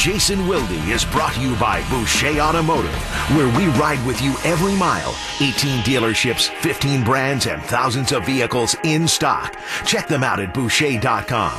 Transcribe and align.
Jason 0.00 0.48
Wilde 0.48 0.70
is 0.88 1.04
brought 1.04 1.34
to 1.34 1.42
you 1.42 1.54
by 1.56 1.86
Boucher 1.90 2.40
Automotive, 2.40 2.94
where 3.36 3.54
we 3.58 3.66
ride 3.78 4.02
with 4.06 4.22
you 4.22 4.30
every 4.44 4.74
mile. 4.74 5.14
18 5.40 5.80
dealerships, 5.80 6.48
15 6.62 7.04
brands, 7.04 7.46
and 7.46 7.62
thousands 7.64 8.10
of 8.10 8.24
vehicles 8.24 8.74
in 8.82 9.06
stock. 9.06 9.58
Check 9.84 10.08
them 10.08 10.24
out 10.24 10.40
at 10.40 10.54
Boucher.com. 10.54 11.52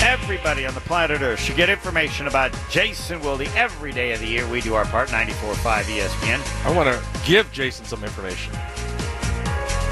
Everybody 0.00 0.64
on 0.64 0.72
the 0.72 0.80
planet 0.80 1.20
Earth 1.20 1.40
should 1.40 1.56
get 1.56 1.68
information 1.68 2.26
about 2.26 2.56
Jason 2.70 3.20
Wilde 3.20 3.42
every 3.54 3.92
day 3.92 4.12
of 4.12 4.20
the 4.20 4.26
year. 4.26 4.48
We 4.48 4.62
do 4.62 4.72
our 4.72 4.86
part, 4.86 5.10
94.5 5.10 5.82
ESPN. 5.82 6.64
I 6.66 6.74
want 6.74 6.88
to 6.88 7.06
give 7.26 7.52
Jason 7.52 7.84
some 7.84 8.02
information. 8.02 8.54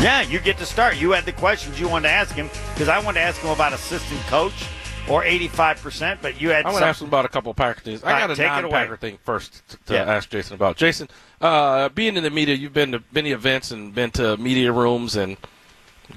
Yeah, 0.00 0.22
you 0.22 0.40
get 0.40 0.56
to 0.56 0.64
start. 0.64 0.96
You 0.96 1.10
had 1.10 1.26
the 1.26 1.32
questions 1.32 1.78
you 1.78 1.88
wanted 1.88 2.08
to 2.08 2.14
ask 2.14 2.34
him 2.34 2.48
because 2.72 2.88
I 2.88 3.00
wanted 3.00 3.20
to 3.20 3.26
ask 3.26 3.38
him 3.42 3.50
about 3.50 3.74
assistant 3.74 4.22
coach 4.22 4.64
or 5.08 5.24
85%, 5.24 6.18
but 6.22 6.40
you 6.40 6.50
had 6.50 6.64
I 6.64 6.68
want 6.68 6.74
some- 6.76 6.82
to 6.82 6.86
ask 6.86 7.00
him 7.02 7.08
about 7.08 7.24
a 7.24 7.28
couple 7.28 7.50
of 7.50 7.56
Packer 7.56 7.80
things. 7.80 8.02
I 8.04 8.10
got 8.12 8.20
right, 8.20 8.30
a 8.30 8.36
take 8.36 8.46
it 8.46 8.62
non-Packer 8.62 8.88
away. 8.92 8.96
thing 8.98 9.18
first 9.24 9.62
to, 9.68 9.76
to 9.86 9.94
Yeah. 9.94 10.04
ask 10.04 10.30
Jason 10.30 10.54
about. 10.54 10.76
Jason, 10.76 11.08
uh, 11.40 11.88
being 11.90 12.16
in 12.16 12.22
the 12.22 12.30
media, 12.30 12.54
you've 12.54 12.72
been 12.72 12.92
to 12.92 13.02
many 13.12 13.32
events 13.32 13.70
and 13.70 13.94
been 13.94 14.10
to 14.12 14.36
media 14.36 14.70
rooms 14.72 15.16
and 15.16 15.36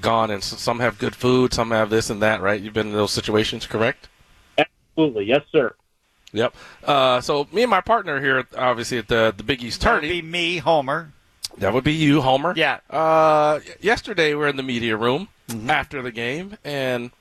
gone, 0.00 0.30
and 0.30 0.42
some 0.42 0.80
have 0.80 0.98
good 0.98 1.14
food, 1.16 1.52
some 1.54 1.70
have 1.70 1.90
this 1.90 2.10
and 2.10 2.20
that, 2.22 2.40
right? 2.40 2.60
You've 2.60 2.74
been 2.74 2.88
in 2.88 2.92
those 2.92 3.12
situations, 3.12 3.66
correct? 3.66 4.08
Absolutely, 4.58 5.24
yes, 5.26 5.42
sir. 5.52 5.74
Yep. 6.32 6.54
Uh, 6.84 7.20
so 7.20 7.46
me 7.52 7.62
and 7.62 7.70
my 7.70 7.80
partner 7.80 8.20
here, 8.20 8.46
obviously 8.58 8.98
at 8.98 9.08
the 9.08 9.32
the 9.36 9.42
Big 9.42 9.62
East 9.62 9.80
That 9.82 9.94
would 9.94 10.00
tourney, 10.02 10.20
be 10.20 10.22
me, 10.26 10.58
Homer. 10.58 11.12
that 11.58 11.72
would 11.72 11.84
be 11.84 11.92
you, 11.94 12.20
Homer. 12.20 12.52
Yeah. 12.56 12.78
Uh, 12.90 13.60
yesterday 13.80 14.34
we 14.34 14.44
are 14.44 14.48
in 14.48 14.56
the 14.56 14.62
media 14.62 14.96
room 14.96 15.28
Mm-hmm. 15.48 15.70
after 15.70 16.02
the 16.02 16.10
game, 16.10 16.58
and 16.64 17.12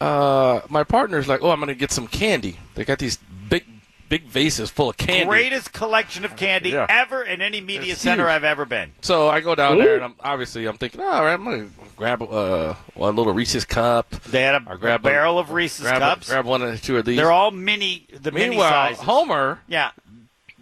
uh, 0.00 0.60
my 0.68 0.84
partner's 0.84 1.28
like, 1.28 1.42
"Oh, 1.42 1.50
I'm 1.50 1.58
going 1.60 1.68
to 1.68 1.74
get 1.74 1.92
some 1.92 2.06
candy." 2.06 2.58
They 2.74 2.84
got 2.84 2.98
these 2.98 3.18
big, 3.48 3.64
big 4.08 4.24
vases 4.24 4.70
full 4.70 4.90
of 4.90 4.96
candy. 4.96 5.26
Greatest 5.26 5.72
collection 5.72 6.24
of 6.24 6.36
candy 6.36 6.70
Yeah. 6.70 6.86
ever 6.88 7.22
in 7.22 7.42
any 7.42 7.60
media 7.60 7.92
It's 7.92 8.00
center 8.00 8.24
huge. 8.24 8.32
I've 8.32 8.44
ever 8.44 8.64
been. 8.64 8.92
So 9.02 9.28
I 9.28 9.40
go 9.40 9.54
down 9.54 9.78
there, 9.78 9.96
and 9.96 10.04
I'm 10.04 10.14
obviously 10.20 10.66
I'm 10.66 10.78
thinking, 10.78 11.00
all 11.00 11.06
right, 11.24 11.32
I'm 11.34 11.44
gonna 11.44 11.68
grab 11.96 12.22
uh, 12.22 12.74
one 12.94 13.14
little 13.16 13.32
Reese's 13.34 13.64
cup. 13.64 14.08
They 14.10 14.42
had 14.42 14.54
a, 14.54 14.60
grab 14.76 15.00
a 15.00 15.02
barrel 15.02 15.38
of 15.38 15.50
Reese's 15.50 15.82
grab, 15.82 16.00
cups. 16.00 16.28
grab 16.28 16.46
one 16.46 16.62
or 16.62 16.76
two 16.76 16.96
of 16.96 17.04
these. 17.04 17.16
They're 17.18 17.32
all 17.32 17.50
mini, 17.50 18.06
the 18.20 18.32
mini 18.32 18.50
Meanwhile, 18.50 18.70
sizes. 18.94 19.04
Homer 19.04 19.60
Yeah. 19.68 19.90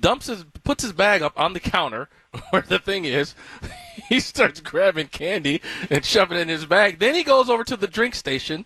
dumps 0.01 0.27
his 0.27 0.45
puts 0.65 0.83
his 0.83 0.93
bag 0.93 1.23
up 1.23 1.39
on 1.39 1.53
the 1.53 1.61
counter 1.61 2.09
where 2.51 2.63
the 2.63 2.79
thing 2.79 3.05
is. 3.05 3.35
He 4.09 4.21
starts 4.21 4.61
grabbing 4.61 5.09
candy 5.09 5.61
and 5.91 6.03
shoving 6.03 6.39
it 6.39 6.43
in 6.43 6.49
his 6.49 6.65
bag. 6.65 6.99
Then 6.99 7.15
he 7.15 7.23
goes 7.23 7.51
over 7.51 7.63
to 7.65 7.77
the 7.77 7.87
drink 7.87 8.15
station, 8.15 8.65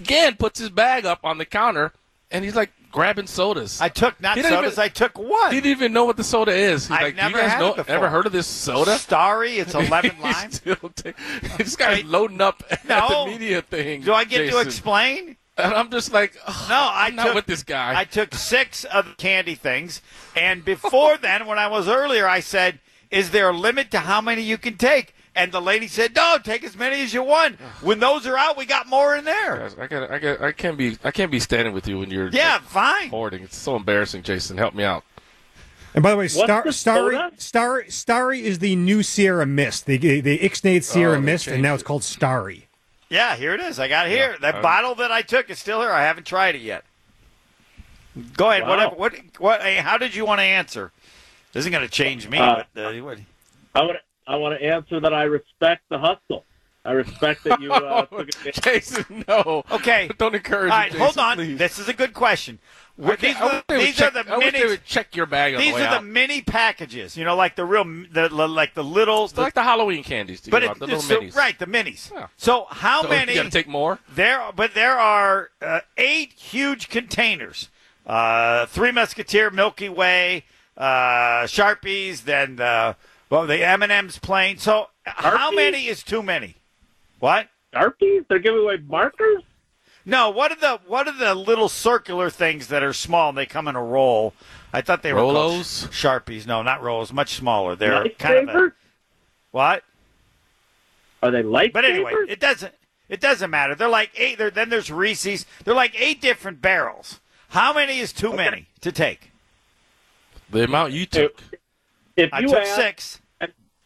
again 0.00 0.36
puts 0.36 0.58
his 0.58 0.70
bag 0.70 1.04
up 1.06 1.20
on 1.24 1.38
the 1.38 1.44
counter, 1.44 1.92
and 2.30 2.44
he's 2.44 2.54
like 2.56 2.70
grabbing 2.92 3.26
sodas. 3.28 3.80
I 3.80 3.88
took 3.88 4.20
not 4.20 4.36
sodas, 4.38 4.72
even- 4.72 4.82
I 4.84 4.88
took 4.88 5.16
one. 5.18 5.52
he 5.52 5.60
didn't 5.60 5.70
even 5.70 5.92
know 5.92 6.04
what 6.04 6.16
the 6.16 6.24
soda 6.24 6.52
is. 6.52 6.88
He's 6.88 6.90
I've 6.96 7.02
like, 7.02 7.14
never 7.16 7.36
you 7.38 7.42
guys 7.44 7.52
had 7.52 7.60
know, 7.60 7.72
it 7.72 7.76
before. 7.76 7.94
ever 7.94 8.08
heard 8.10 8.26
of 8.26 8.32
this 8.32 8.46
soda? 8.48 8.98
Starry, 8.98 9.58
it's 9.58 9.74
11 9.76 10.10
He's 10.10 10.20
lime. 10.22 10.50
ta- 10.50 11.12
this 11.56 11.76
guy's 11.76 12.04
loading 12.04 12.40
up 12.40 12.62
at 12.70 12.84
No. 12.88 13.24
the 13.26 13.30
media 13.30 13.62
thing. 13.62 14.02
Do 14.02 14.12
I 14.12 14.24
get 14.24 14.50
to 14.50 14.58
explain? 14.60 15.36
And 15.56 15.74
I'm 15.74 15.90
just 15.90 16.12
like, 16.12 16.36
oh, 16.48 16.66
No, 16.70 16.74
I 16.74 17.06
I'm 17.08 17.16
not 17.16 17.34
with 17.34 17.46
this 17.46 17.62
guy. 17.62 17.98
I 17.98 18.04
took 18.04 18.34
six 18.34 18.84
of 18.84 19.04
the 19.06 19.14
candy 19.14 19.54
things, 19.54 20.00
and 20.34 20.64
before 20.64 21.16
then, 21.22 21.46
when 21.46 21.58
I 21.58 21.66
was 21.68 21.86
earlier, 21.86 22.26
I 22.26 22.40
said, 22.40 22.78
"Is 23.10 23.30
there 23.30 23.50
a 23.50 23.52
limit 23.52 23.90
to 23.90 23.98
how 24.00 24.20
many 24.22 24.40
you 24.42 24.56
can 24.56 24.78
take?" 24.78 25.14
And 25.36 25.52
the 25.52 25.60
lady 25.60 25.86
said, 25.86 26.14
"No, 26.16 26.38
take 26.42 26.64
as 26.64 26.76
many 26.76 27.02
as 27.02 27.14
you 27.14 27.22
want. 27.22 27.58
When 27.82 28.00
those 28.00 28.26
are 28.26 28.36
out, 28.36 28.56
we 28.56 28.66
got 28.66 28.86
more 28.88 29.14
in 29.16 29.24
there." 29.24 29.56
Guys, 29.58 29.76
I 29.78 29.86
got, 29.86 30.10
I 30.10 30.18
got, 30.18 30.40
I 30.42 30.52
can't 30.52 30.76
be, 30.76 30.98
I 31.04 31.10
can't 31.10 31.30
be 31.30 31.38
standing 31.40 31.72
with 31.72 31.86
you 31.86 31.98
when 31.98 32.10
you're 32.10 32.28
Yeah, 32.28 32.54
like, 32.54 32.62
fine. 32.62 33.08
hoarding. 33.10 33.42
It's 33.44 33.56
so 33.56 33.76
embarrassing, 33.76 34.22
Jason. 34.22 34.58
Help 34.58 34.74
me 34.74 34.82
out. 34.84 35.04
And 35.94 36.02
by 36.02 36.10
the 36.10 36.16
way, 36.16 36.28
Star, 36.28 36.62
the 36.62 36.72
Starry. 36.72 37.18
Starry, 37.36 37.90
Starry 37.90 38.44
is 38.44 38.60
the 38.60 38.76
new 38.76 39.02
Sierra 39.02 39.46
Mist. 39.46 39.86
They 39.86 39.96
they 39.98 40.38
ixnayed 40.38 40.84
Sierra 40.84 41.12
Oh, 41.12 41.20
they 41.20 41.26
Mist, 41.26 41.46
and 41.48 41.62
now 41.62 41.74
it's 41.74 41.82
called 41.82 42.04
Starry. 42.04 42.68
Yeah, 43.08 43.34
here 43.34 43.54
it 43.54 43.60
is. 43.60 43.80
I 43.80 43.88
got 43.88 44.06
it 44.06 44.10
here. 44.10 44.36
that 44.40 44.56
Uh, 44.56 44.62
bottle 44.62 44.94
that 44.96 45.10
I 45.10 45.22
took 45.22 45.50
is 45.50 45.58
still 45.58 45.80
here. 45.80 45.90
I 45.90 46.02
haven't 46.02 46.26
tried 46.26 46.54
it 46.54 46.60
yet. 46.60 46.84
Go 48.36 48.50
ahead. 48.50 48.62
Wow. 48.62 48.68
Whatever. 48.68 48.94
What? 48.96 49.14
What? 49.38 49.62
hey, 49.62 49.76
How 49.76 49.98
did 49.98 50.14
you 50.14 50.24
want 50.24 50.38
to 50.38 50.44
answer? 50.44 50.92
This 51.52 51.62
isn't 51.62 51.72
going 51.72 51.84
to 51.84 51.90
change 51.90 52.28
me. 52.28 52.38
Uh, 52.38 52.62
but 52.74 52.80
uh, 52.80 52.92
what, 53.02 53.18
I 53.74 53.80
want 53.80 53.92
to 53.98 54.00
I 54.30 54.36
want 54.36 54.58
to 54.58 54.64
answer 54.64 55.00
that 55.00 55.12
I 55.12 55.24
respect 55.24 55.82
the 55.88 55.98
hustle. 55.98 56.44
I 56.84 56.92
respect 56.92 57.42
that 57.44 57.60
you 57.60 57.72
uh, 57.72 58.06
took 58.06 58.28
it. 58.46 58.54
Jason, 58.62 59.24
no. 59.28 59.64
Okay. 59.70 60.08
Don't 60.18 60.34
encourage 60.34 60.70
all 60.70 60.78
me, 60.78 60.82
right, 60.84 60.92
Jason, 60.92 61.04
hold 61.04 61.18
on. 61.18 61.36
please. 61.36 61.58
This 61.58 61.78
is 61.80 61.88
a 61.88 61.92
good 61.92 62.14
question. 62.14 62.58
I 63.02 63.16
These, 63.16 63.34
can't- 63.34 63.36
I 63.40 63.42
are, 63.42 63.52
wish 63.52 63.62
they 63.68 63.84
these 63.86 63.96
check- 63.96 64.14
are 64.14 64.22
the 64.24 64.32
I 64.32 64.38
wish 64.38 64.52
they 64.52 64.66
would 64.66 64.84
check 64.84 65.16
your 65.16 65.26
bag 65.26 65.54
on 65.54 65.60
These 65.60 65.70
the 65.70 65.80
way 65.80 65.86
are 65.86 65.96
the 66.00 66.06
mini 66.06 66.42
packages. 66.42 67.16
You 67.16 67.24
know, 67.24 67.34
like 67.34 67.56
the 67.56 67.64
real, 67.64 67.84
the 67.84 68.28
like 68.30 68.74
the 68.74 68.84
little. 68.84 69.24
It's 69.24 69.36
like 69.36 69.54
the 69.54 69.62
Halloween 69.62 70.04
candies, 70.04 70.42
but 70.48 70.62
it, 70.62 70.78
the 70.78 70.86
little 70.86 71.00
it's 71.00 71.34
minis. 71.34 71.36
right, 71.36 71.58
the 71.58 71.66
minis. 71.66 72.10
Yeah. 72.12 72.28
So 72.36 72.66
how 72.70 73.02
So 73.02 73.08
many? 73.08 73.32
You 73.32 73.38
got 73.38 73.44
to 73.44 73.50
take 73.50 73.68
more. 73.68 73.98
There, 74.14 74.40
but 74.54 74.74
there 74.74 74.98
are 74.98 75.50
uh, 75.60 75.80
eight 75.96 76.32
huge 76.34 76.88
containers. 76.88 77.68
Uh, 78.06 78.66
Three 78.66 78.92
Musketeer, 78.92 79.50
Milky 79.50 79.88
Way, 79.88 80.44
uh, 80.76 81.44
Sharpies, 81.44 82.24
then 82.24 82.56
the 82.56 82.96
well, 83.30 83.46
the 83.46 83.64
M 83.64 83.82
and 83.82 83.92
M's 83.92 84.18
plain. 84.18 84.58
So 84.58 84.88
how 85.04 85.50
many 85.50 85.86
is 85.86 86.02
too 86.02 86.22
many? 86.22 86.56
What? 87.20 87.48
Sharpies? 87.74 88.26
They're 88.28 88.38
giving 88.38 88.60
away 88.60 88.78
markers? 88.86 89.42
No. 90.04 90.30
What 90.30 90.52
are 90.52 90.56
the 90.56 90.80
what 90.86 91.08
are 91.08 91.16
the 91.16 91.34
little 91.34 91.68
circular 91.68 92.28
things 92.28 92.68
that 92.68 92.82
are 92.82 92.92
small 92.92 93.30
and 93.30 93.38
they 93.38 93.46
come 93.46 93.68
in 93.68 93.76
a 93.76 93.82
roll? 93.82 94.34
I 94.72 94.80
thought 94.82 95.02
they 95.02 95.12
were 95.12 95.20
called 95.20 95.62
Sharpies. 95.62 96.46
No, 96.46 96.62
not 96.62 96.80
Rolos. 96.80 97.12
Much 97.12 97.34
smaller. 97.34 97.76
They're 97.76 98.08
kind 98.18 98.48
of 98.48 98.54
a, 98.54 98.72
what? 99.50 99.84
Are 101.22 101.30
they 101.30 101.42
lightsabers? 101.42 101.72
But 101.72 101.84
anyway, 101.84 102.12
it 102.28 102.40
doesn't 102.40 102.74
it 103.08 103.20
doesn't 103.20 103.50
matter. 103.50 103.74
They're 103.74 103.88
like 103.88 104.10
eight. 104.16 104.38
They're, 104.38 104.50
then 104.50 104.70
there's 104.70 104.90
Reese's. 104.90 105.44
They're 105.64 105.74
like 105.74 106.00
eight 106.00 106.20
different 106.20 106.62
barrels. 106.62 107.20
How 107.48 107.72
many 107.72 107.98
is 107.98 108.12
too 108.12 108.32
many 108.32 108.68
to 108.80 108.92
take? 108.92 109.32
The 110.50 110.64
amount 110.64 110.92
you 110.92 111.06
took. 111.06 111.42
if 112.16 112.32
I 112.32 112.40
you 112.40 112.48
took 112.48 112.58
asked 112.58 112.76
six. 112.76 113.19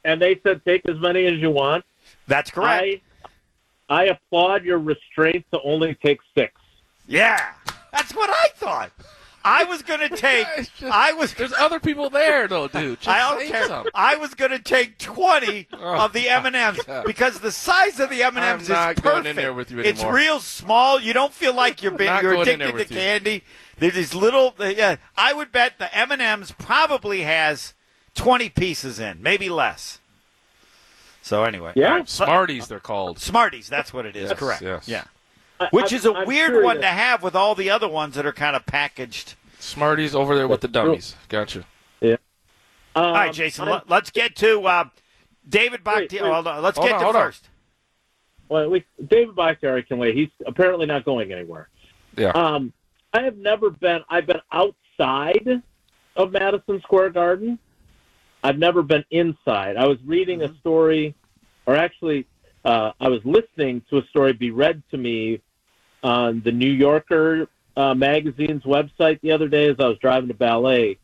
And 0.04 0.20
they 0.20 0.40
said 0.42 0.64
take 0.64 0.88
as 0.88 0.98
many 0.98 1.26
as 1.26 1.38
you 1.38 1.50
want, 1.50 1.84
That's 2.28 2.50
correct. 2.50 2.82
I 2.84 3.00
I 3.88 4.04
applaud 4.06 4.64
your 4.64 4.78
restraint 4.78 5.44
to 5.52 5.60
only 5.62 5.94
take 6.04 6.18
six. 6.36 6.52
yeah, 7.06 7.52
that's 7.92 8.14
what 8.14 8.30
I 8.30 8.48
thought. 8.56 8.90
I 9.46 9.64
was 9.64 9.82
going 9.82 10.00
to 10.08 10.08
take. 10.08 10.46
Just- 10.56 10.82
I 10.84 11.12
was. 11.12 11.34
There's 11.34 11.52
other 11.52 11.78
people 11.78 12.08
there, 12.08 12.48
though, 12.48 12.66
dude. 12.66 12.98
Just 13.00 13.08
I 13.08 13.18
don't 13.36 13.46
care. 13.46 13.66
something. 13.66 13.92
I 13.94 14.16
was 14.16 14.32
going 14.34 14.52
to 14.52 14.58
take 14.58 14.96
twenty 14.98 15.68
oh 15.74 16.04
of 16.06 16.14
the 16.14 16.30
M 16.30 16.46
and 16.46 16.56
M's 16.56 16.80
because 17.04 17.40
the 17.40 17.52
size 17.52 18.00
of 18.00 18.08
the 18.08 18.22
M 18.22 18.36
and 18.38 18.44
M's 18.46 18.62
is 18.64 18.70
I'm 18.70 18.74
not 18.76 18.86
perfect. 18.96 19.04
going 19.04 19.26
in 19.26 19.36
there 19.36 19.52
with 19.52 19.70
you 19.70 19.80
anymore. 19.80 19.92
It's 19.92 20.24
real 20.24 20.40
small. 20.40 20.98
You 20.98 21.12
don't 21.12 21.32
feel 21.34 21.52
like 21.54 21.82
you're 21.82 21.92
being, 21.98 22.10
you're 22.22 22.32
going 22.36 22.48
in 22.48 22.58
there 22.58 22.68
addicted 22.68 22.72
to 22.72 22.74
with 22.74 22.90
you. 22.90 22.96
candy. 22.96 23.44
There's 23.78 23.94
these 23.94 24.14
little. 24.14 24.54
Yeah, 24.58 24.96
I 25.14 25.34
would 25.34 25.52
bet 25.52 25.74
the 25.78 25.94
M 25.94 26.10
and 26.10 26.22
M's 26.22 26.52
probably 26.52 27.20
has 27.20 27.74
twenty 28.14 28.48
pieces 28.48 28.98
in, 28.98 29.22
maybe 29.22 29.48
less. 29.48 30.00
So 31.22 31.44
anyway, 31.44 31.72
Yeah. 31.74 31.90
All 31.90 31.96
right, 31.98 32.08
Smarties, 32.08 32.68
they're 32.68 32.80
called. 32.80 33.18
Smarties. 33.18 33.68
That's 33.68 33.92
what 33.94 34.04
it 34.06 34.14
is. 34.14 34.30
Yes, 34.30 34.38
correct. 34.38 34.62
yes. 34.62 34.86
Yeah. 34.88 35.04
Which 35.70 35.86
I'm- 35.92 35.94
is 35.96 36.04
a 36.04 36.12
I'm 36.12 36.26
weird 36.26 36.48
curious. 36.50 36.64
one 36.64 36.80
to 36.82 36.86
have 36.86 37.22
with 37.22 37.34
all 37.34 37.54
the 37.54 37.70
other 37.70 37.88
ones 37.88 38.14
that 38.16 38.26
are 38.26 38.32
kind 38.32 38.54
of 38.54 38.66
packaged. 38.66 39.34
Smarties 39.58 40.14
over 40.14 40.36
there 40.36 40.46
with 40.48 40.60
the 40.60 40.68
dummies. 40.68 41.16
Gotcha. 41.28 41.64
All 42.96 43.12
right, 43.12 43.28
Um, 43.28 43.34
Jason. 43.34 43.66
I'm- 43.68 43.82
Let, 43.88 44.02
us 44.04 44.10
get 44.10 44.36
to 44.36 44.62
uh, 44.66 44.84
David 45.48 45.80
Wait, 45.80 45.84
Bakhtiari. 45.84 46.28
wait. 46.28 46.34
Hold 46.34 46.46
on. 46.46 46.62
Let's 46.62 46.76
Hold 46.78 46.88
get 46.88 46.94
on, 46.94 47.00
to 47.00 47.04
hold 47.06 47.16
on. 47.16 47.22
first. 47.22 47.48
Well, 48.48 48.70
we, 48.70 48.84
David 49.08 49.34
Bakhtiari 49.34 49.82
can 49.82 49.98
wait. 49.98 50.14
He's 50.14 50.28
apparently 50.46 50.86
not 50.86 51.04
going 51.04 51.32
anywhere. 51.32 51.68
Yeah. 52.16 52.28
Um, 52.30 52.72
I 53.12 53.22
have 53.22 53.36
never 53.38 53.70
been. 53.70 54.02
I've 54.10 54.26
been 54.26 54.40
outside 54.52 55.62
of 56.14 56.30
Madison 56.32 56.80
Square 56.82 57.10
Garden. 57.10 57.58
I've 58.44 58.58
never 58.58 58.82
been 58.82 59.04
inside. 59.10 59.76
I 59.78 59.86
was 59.86 59.96
reading 60.04 60.42
a 60.42 60.54
story, 60.58 61.14
or 61.64 61.74
actually, 61.74 62.26
uh, 62.62 62.92
I 63.00 63.08
was 63.08 63.20
listening 63.24 63.82
to 63.88 63.98
a 63.98 64.06
story 64.08 64.34
be 64.34 64.50
read 64.50 64.82
to 64.90 64.98
me 64.98 65.40
on 66.02 66.42
the 66.44 66.52
New 66.52 66.70
Yorker 66.70 67.48
uh, 67.74 67.94
magazine's 67.94 68.62
website 68.64 69.18
the 69.22 69.32
other 69.32 69.48
day 69.48 69.68
as 69.70 69.76
I 69.78 69.88
was 69.88 69.96
driving 69.98 70.28
to 70.28 70.34
ballet 70.34 70.98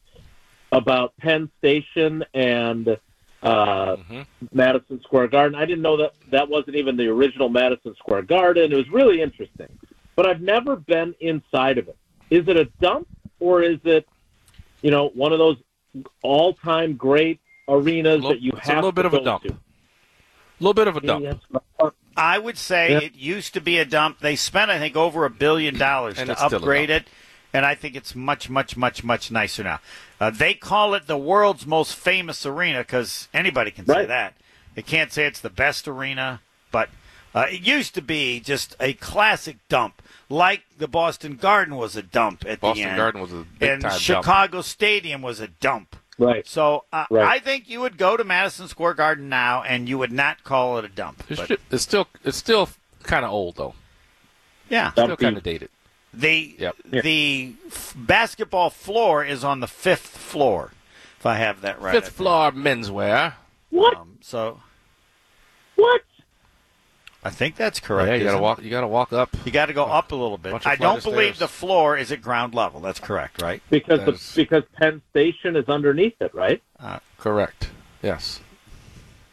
about 0.70 1.16
Penn 1.16 1.50
Station 1.58 2.22
and 2.34 2.98
uh, 3.42 3.96
Mhm. 3.96 4.26
Madison 4.52 5.00
Square 5.02 5.28
Garden. 5.28 5.58
I 5.58 5.64
didn't 5.64 5.80
know 5.80 5.96
that 5.96 6.12
that 6.30 6.46
wasn't 6.46 6.76
even 6.76 6.98
the 6.98 7.08
original 7.08 7.48
Madison 7.48 7.94
Square 7.96 8.22
Garden. 8.22 8.70
It 8.70 8.76
was 8.76 8.88
really 8.90 9.22
interesting, 9.22 9.68
but 10.14 10.26
I've 10.26 10.42
never 10.42 10.76
been 10.76 11.14
inside 11.20 11.78
of 11.78 11.88
it. 11.88 11.96
Is 12.28 12.46
it 12.48 12.58
a 12.58 12.66
dump 12.82 13.08
or 13.40 13.62
is 13.62 13.78
it, 13.84 14.06
you 14.82 14.90
know, 14.90 15.08
one 15.14 15.32
of 15.32 15.38
those 15.38 15.56
all-time 16.22 16.94
great 16.96 17.40
arenas 17.68 18.16
Little- 18.22 18.30
that 18.30 18.40
you 18.40 18.52
it's 18.56 18.68
a 18.68 18.74
little 18.74 18.92
bit 18.92 19.02
to 19.02 19.08
of 19.08 19.14
a 19.14 19.20
dump. 19.22 19.44
A 19.44 19.52
little 20.58 20.74
bit 20.74 20.88
of 20.88 20.96
a 20.96 21.00
dump. 21.00 21.40
I 22.16 22.38
would 22.38 22.58
say 22.58 22.92
Yeah. 22.92 22.98
it 22.98 23.14
used 23.14 23.54
to 23.54 23.60
be 23.60 23.78
a 23.78 23.84
dump. 23.84 24.18
They 24.20 24.36
spent, 24.36 24.70
I 24.70 24.78
think, 24.78 24.96
over 24.96 25.24
a 25.24 25.30
billion 25.30 25.78
dollars 25.78 26.16
to 26.16 26.22
it's 26.30 26.40
still 26.40 26.52
a 26.54 26.56
upgrade 26.56 26.90
it. 26.90 27.06
and 27.52 27.64
I 27.64 27.74
think 27.74 27.96
it's 27.96 28.14
much, 28.14 28.48
much, 28.50 28.76
much, 28.76 29.02
much 29.02 29.30
nicer 29.30 29.64
now. 29.64 29.80
Uh, 30.20 30.30
they 30.30 30.54
call 30.54 30.94
it 30.94 31.06
the 31.06 31.16
world's 31.16 31.66
most 31.66 31.94
famous 31.96 32.44
arena 32.44 32.80
because 32.80 33.28
anybody 33.32 33.70
can 33.70 33.86
say 33.86 34.04
that. 34.06 34.34
They 34.74 34.82
can't 34.82 35.12
say 35.12 35.24
it's 35.26 35.40
the 35.40 35.50
best 35.50 35.88
arena, 35.88 36.42
but 36.70 36.90
uh, 37.34 37.46
it 37.50 37.60
used 37.60 37.94
to 37.94 38.02
be 38.02 38.40
just 38.40 38.74
a 38.80 38.92
classic 38.94 39.56
dump, 39.68 40.02
like 40.28 40.62
the 40.78 40.88
Boston 40.88 41.36
Garden 41.36 41.76
was 41.76 41.96
a 41.96 42.02
dump 42.02 42.44
at 42.46 42.60
Boston 42.60 42.82
the 42.84 42.88
end. 42.90 42.96
Boston 42.96 42.96
Garden 42.96 43.20
was 43.20 43.32
a 43.32 43.46
big 43.58 43.68
and 43.70 43.82
time 43.82 43.90
dump. 43.90 44.00
Chicago 44.02 44.60
Stadium 44.62 45.22
was 45.22 45.40
a 45.40 45.48
dump. 45.48 45.96
Right. 46.18 46.46
So 46.46 46.84
uh, 46.92 47.06
Right. 47.10 47.26
I 47.26 47.38
think 47.38 47.68
you 47.70 47.80
would 47.80 47.96
go 47.96 48.16
to 48.16 48.24
Madison 48.24 48.68
Square 48.68 48.94
Garden 48.94 49.28
now, 49.30 49.62
and 49.62 49.88
you 49.88 49.96
would 49.98 50.12
not 50.12 50.44
call 50.44 50.76
it 50.78 50.84
a 50.84 50.88
dump. 50.88 51.22
It's, 51.30 51.40
But, 51.40 51.48
ju- 51.48 51.56
it's 51.70 51.82
still 51.82 52.06
it's 52.24 52.36
still 52.36 52.68
kind 53.04 53.24
of 53.24 53.30
old 53.30 53.56
though. 53.56 53.74
yeah, 54.68 54.90
Still 54.92 55.06
Dumpy. 55.08 55.24
kind 55.24 55.36
of 55.38 55.42
dated. 55.42 55.70
the 56.12 56.54
Yep. 56.58 56.76
the 56.90 57.54
f- 57.68 57.94
basketball 57.96 58.68
floor 58.68 59.24
is 59.24 59.42
on 59.44 59.60
the 59.60 59.66
fifth 59.68 60.16
floor, 60.18 60.72
if 61.18 61.24
I 61.24 61.36
have 61.36 61.62
that 61.62 61.80
right. 61.80 61.94
Fifth 61.94 62.10
floor 62.12 62.50
menswear. 62.52 63.34
What? 63.70 63.96
Um, 63.96 64.18
so 64.20 64.60
What? 65.76 66.02
I 67.22 67.30
think 67.30 67.56
that's 67.56 67.80
correct. 67.80 68.08
yeah, 68.08 68.14
you 68.14 68.20
gotta 68.24 68.30
isn't 68.30 68.38
it? 68.38 68.42
walk. 68.42 68.62
You 68.62 68.70
gotta 68.70 68.86
walk 68.88 69.12
up. 69.12 69.28
You 69.44 69.52
got 69.52 69.66
to 69.66 69.74
go 69.74 69.84
up 69.84 70.10
a 70.10 70.14
little 70.16 70.38
bit. 70.38 70.66
I 70.66 70.76
don't 70.76 71.02
believe 71.02 71.36
stairs. 71.36 71.38
the 71.40 71.48
floor 71.48 71.96
is 71.98 72.10
at 72.10 72.22
ground 72.22 72.54
level. 72.54 72.80
That's 72.80 72.98
correct, 73.00 73.42
right? 73.42 73.62
Because 73.68 74.04
the, 74.06 74.12
is- 74.12 74.32
because 74.34 74.64
Penn 74.78 75.02
Station 75.10 75.54
is 75.54 75.68
underneath 75.68 76.14
it, 76.20 76.34
right? 76.34 76.62
Correct. 77.18 77.68
Yes. 78.02 78.40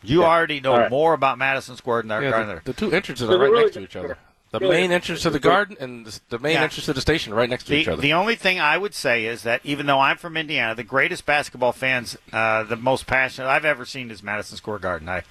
You 0.04 0.22
Yeah. 0.22 0.28
already 0.28 0.60
know 0.60 0.74
All 0.74 0.80
right. 0.80 0.90
more 0.92 1.14
about 1.14 1.38
Madison 1.38 1.78
Square 1.78 2.04
Garden 2.04 2.30
Yeah, 2.30 2.38
than 2.46 2.56
the, 2.58 2.62
the 2.66 2.74
two 2.74 2.92
entrances 2.92 3.28
So 3.28 3.34
are 3.36 3.40
right 3.40 3.50
really 3.50 3.64
next 3.64 3.74
to 3.76 3.82
each 3.82 3.96
other. 3.96 4.18
The 4.52 4.60
really 4.60 4.76
main 4.78 4.92
entrance 4.92 5.22
to 5.24 5.30
the 5.30 5.40
garden 5.40 5.76
and 5.80 6.06
the, 6.06 6.20
the 6.30 6.40
main 6.40 6.54
Yeah. 6.54 6.64
entrance 6.64 6.86
to 6.86 6.94
the 6.94 7.02
station 7.02 7.34
are 7.34 7.36
right 7.38 7.50
next 7.50 7.66
to 7.68 7.76
each 7.76 7.88
other. 7.88 8.02
the 8.02 8.14
only 8.14 8.36
thing 8.36 8.60
I 8.60 8.78
would 8.78 8.94
say 8.94 9.26
is 9.26 9.44
that 9.44 9.62
even 9.64 9.86
though 9.86 10.00
I'm 10.00 10.18
from 10.18 10.36
Indiana, 10.38 10.76
the 10.76 10.84
greatest 10.84 11.26
basketball 11.26 11.72
fans, 11.74 12.18
uh, 12.34 12.64
the 12.64 12.76
most 12.78 13.08
passionate 13.08 13.48
I've 13.48 13.66
ever 13.66 13.86
seen 13.86 14.10
is 14.12 14.22
Madison 14.24 14.58
Square 14.58 14.80
Garden. 14.80 15.10
I, 15.10 15.24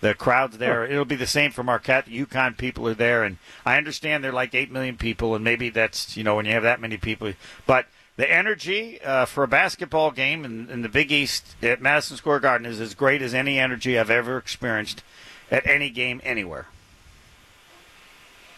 the 0.00 0.14
crowds 0.14 0.58
there, 0.58 0.84
it'll 0.84 1.04
be 1.04 1.16
the 1.16 1.26
same 1.26 1.50
for 1.50 1.62
Marquette. 1.62 2.06
The 2.06 2.24
UConn 2.24 2.56
people 2.56 2.88
are 2.88 2.94
there, 2.94 3.24
and 3.24 3.38
I 3.64 3.76
understand 3.76 4.24
they're 4.24 4.32
like 4.32 4.54
eight 4.54 4.70
million 4.70 4.96
people, 4.96 5.34
and 5.34 5.44
maybe 5.44 5.70
that's 5.70 6.16
you 6.16 6.24
know 6.24 6.36
when 6.36 6.46
you 6.46 6.52
have 6.52 6.62
that 6.62 6.80
many 6.80 6.96
people, 6.96 7.32
but 7.66 7.86
the 8.16 8.30
energy 8.30 9.00
uh, 9.02 9.24
for 9.24 9.44
a 9.44 9.48
basketball 9.48 10.10
game 10.10 10.44
in, 10.44 10.68
in 10.68 10.82
the 10.82 10.90
Big 10.90 11.10
East 11.10 11.56
at 11.62 11.80
Madison 11.80 12.18
Square 12.18 12.40
Garden 12.40 12.66
is 12.66 12.78
as 12.78 12.94
great 12.94 13.22
as 13.22 13.32
any 13.32 13.58
energy 13.58 13.98
I've 13.98 14.10
ever 14.10 14.36
experienced 14.36 15.02
at 15.50 15.66
any 15.66 15.88
game 15.88 16.20
anywhere. 16.22 16.66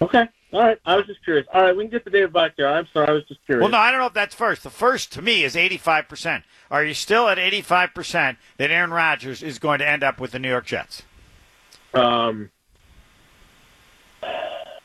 Okay. 0.00 0.28
All 0.52 0.60
right. 0.60 0.78
I 0.84 0.96
was 0.96 1.06
just 1.06 1.22
curious. 1.22 1.46
All 1.54 1.62
right, 1.62 1.76
we 1.76 1.84
can 1.84 1.90
get 1.90 2.04
the 2.04 2.10
David 2.10 2.32
back 2.32 2.56
there. 2.56 2.68
I'm 2.68 2.88
sorry. 2.92 3.06
I 3.06 3.12
was 3.12 3.24
just 3.24 3.44
curious. 3.46 3.62
Well, 3.62 3.70
no, 3.70 3.78
I 3.78 3.92
don't 3.92 4.00
know 4.00 4.06
if 4.06 4.12
that's 4.12 4.34
first. 4.34 4.64
The 4.64 4.70
first 4.70 5.12
to 5.12 5.22
me 5.22 5.44
is 5.44 5.54
85%. 5.54 6.42
Are 6.68 6.84
you 6.84 6.92
still 6.92 7.28
at 7.28 7.38
85% 7.38 8.36
that 8.56 8.70
Aaron 8.72 8.90
Rodgers 8.90 9.44
is 9.44 9.60
going 9.60 9.78
to 9.78 9.88
end 9.88 10.02
up 10.02 10.20
with 10.20 10.32
the 10.32 10.40
New 10.40 10.48
York 10.48 10.66
Jets? 10.66 11.04
Um, 11.94 12.50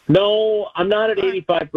no, 0.08 0.70
I'm 0.76 0.90
not 0.90 1.10
at 1.10 1.18
85% 1.18 1.72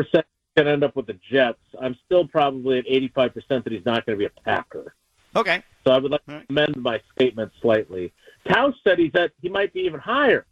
going 0.57 0.67
to 0.67 0.73
end 0.73 0.85
up 0.85 0.97
with 0.97 1.07
the 1.07 1.19
Jets. 1.31 1.59
I'm 1.81 1.97
still 2.07 2.27
probably 2.27 2.79
at 2.79 2.87
85% 2.87 3.65
that 3.65 3.73
he's 3.73 3.85
not 3.85 4.07
going 4.07 4.19
to 4.19 4.19
be 4.19 4.27
a 4.27 4.41
Packer. 4.45 4.95
Okay. 5.35 5.63
So 5.85 5.93
I 5.93 5.99
would 5.99 6.11
like 6.11 6.23
All 6.29 6.41
to 6.41 6.45
amend 6.49 6.77
my 6.77 7.01
statement 7.15 7.53
slightly. 7.61 8.13
Tausch 8.47 8.75
said 8.83 8.99
he's 8.99 9.15
at, 9.15 9.33
he 9.41 9.49
might 9.49 9.73
be 9.73 9.81
even 9.81 10.01
higher. 10.01 10.47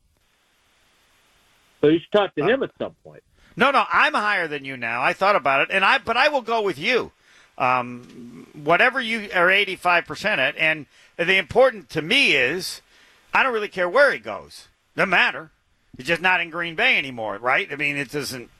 So 1.80 1.88
you 1.88 1.98
should 1.98 2.12
talk 2.12 2.34
to 2.36 2.44
him 2.44 2.62
at 2.62 2.70
some 2.78 2.94
point. 3.04 3.22
No, 3.56 3.70
no, 3.70 3.84
I'm 3.90 4.14
higher 4.14 4.46
than 4.46 4.64
you 4.64 4.76
now. 4.76 5.02
I 5.02 5.12
thought 5.12 5.36
about 5.36 5.62
it, 5.62 5.68
and 5.72 5.84
I 5.84 5.98
but 5.98 6.16
I 6.16 6.28
will 6.28 6.42
go 6.42 6.62
with 6.62 6.78
you. 6.78 7.12
Um, 7.56 8.46
whatever 8.52 9.00
you 9.00 9.28
are 9.34 9.48
85% 9.48 10.38
at, 10.38 10.56
and 10.56 10.86
the 11.16 11.36
important 11.36 11.88
to 11.90 12.02
me 12.02 12.34
is 12.34 12.82
I 13.32 13.42
don't 13.42 13.52
really 13.52 13.68
care 13.68 13.88
where 13.88 14.12
he 14.12 14.18
goes. 14.18 14.68
Doesn't 14.96 15.10
matter. 15.10 15.50
He's 15.96 16.06
just 16.06 16.22
not 16.22 16.40
in 16.40 16.50
Green 16.50 16.74
Bay 16.74 16.96
anymore, 16.96 17.38
right? 17.38 17.70
I 17.70 17.76
mean, 17.76 17.96
it 17.96 18.10
doesn't. 18.10 18.50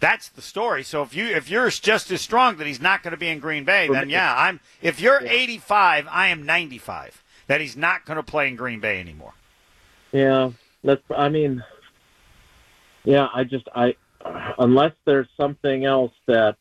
That's 0.00 0.28
the 0.28 0.42
story. 0.42 0.82
So 0.82 1.02
if 1.02 1.14
you 1.14 1.26
if 1.26 1.48
you're 1.48 1.70
just 1.70 2.10
as 2.10 2.20
strong 2.20 2.56
that 2.56 2.66
he's 2.66 2.80
not 2.80 3.02
going 3.02 3.12
to 3.12 3.16
be 3.16 3.28
in 3.28 3.38
Green 3.38 3.64
Bay, 3.64 3.88
then 3.88 4.10
yeah, 4.10 4.34
I'm. 4.36 4.60
If 4.80 5.00
you're 5.00 5.20
85, 5.24 6.06
I 6.10 6.28
am 6.28 6.44
95. 6.44 7.22
That 7.46 7.60
he's 7.60 7.76
not 7.76 8.04
going 8.04 8.16
to 8.16 8.22
play 8.22 8.48
in 8.48 8.56
Green 8.56 8.80
Bay 8.80 9.00
anymore. 9.00 9.34
Yeah, 10.12 10.50
that's. 10.82 11.02
I 11.16 11.28
mean, 11.28 11.62
yeah. 13.04 13.28
I 13.32 13.44
just 13.44 13.68
I 13.74 13.94
unless 14.58 14.92
there's 15.04 15.28
something 15.36 15.84
else 15.84 16.12
that 16.26 16.56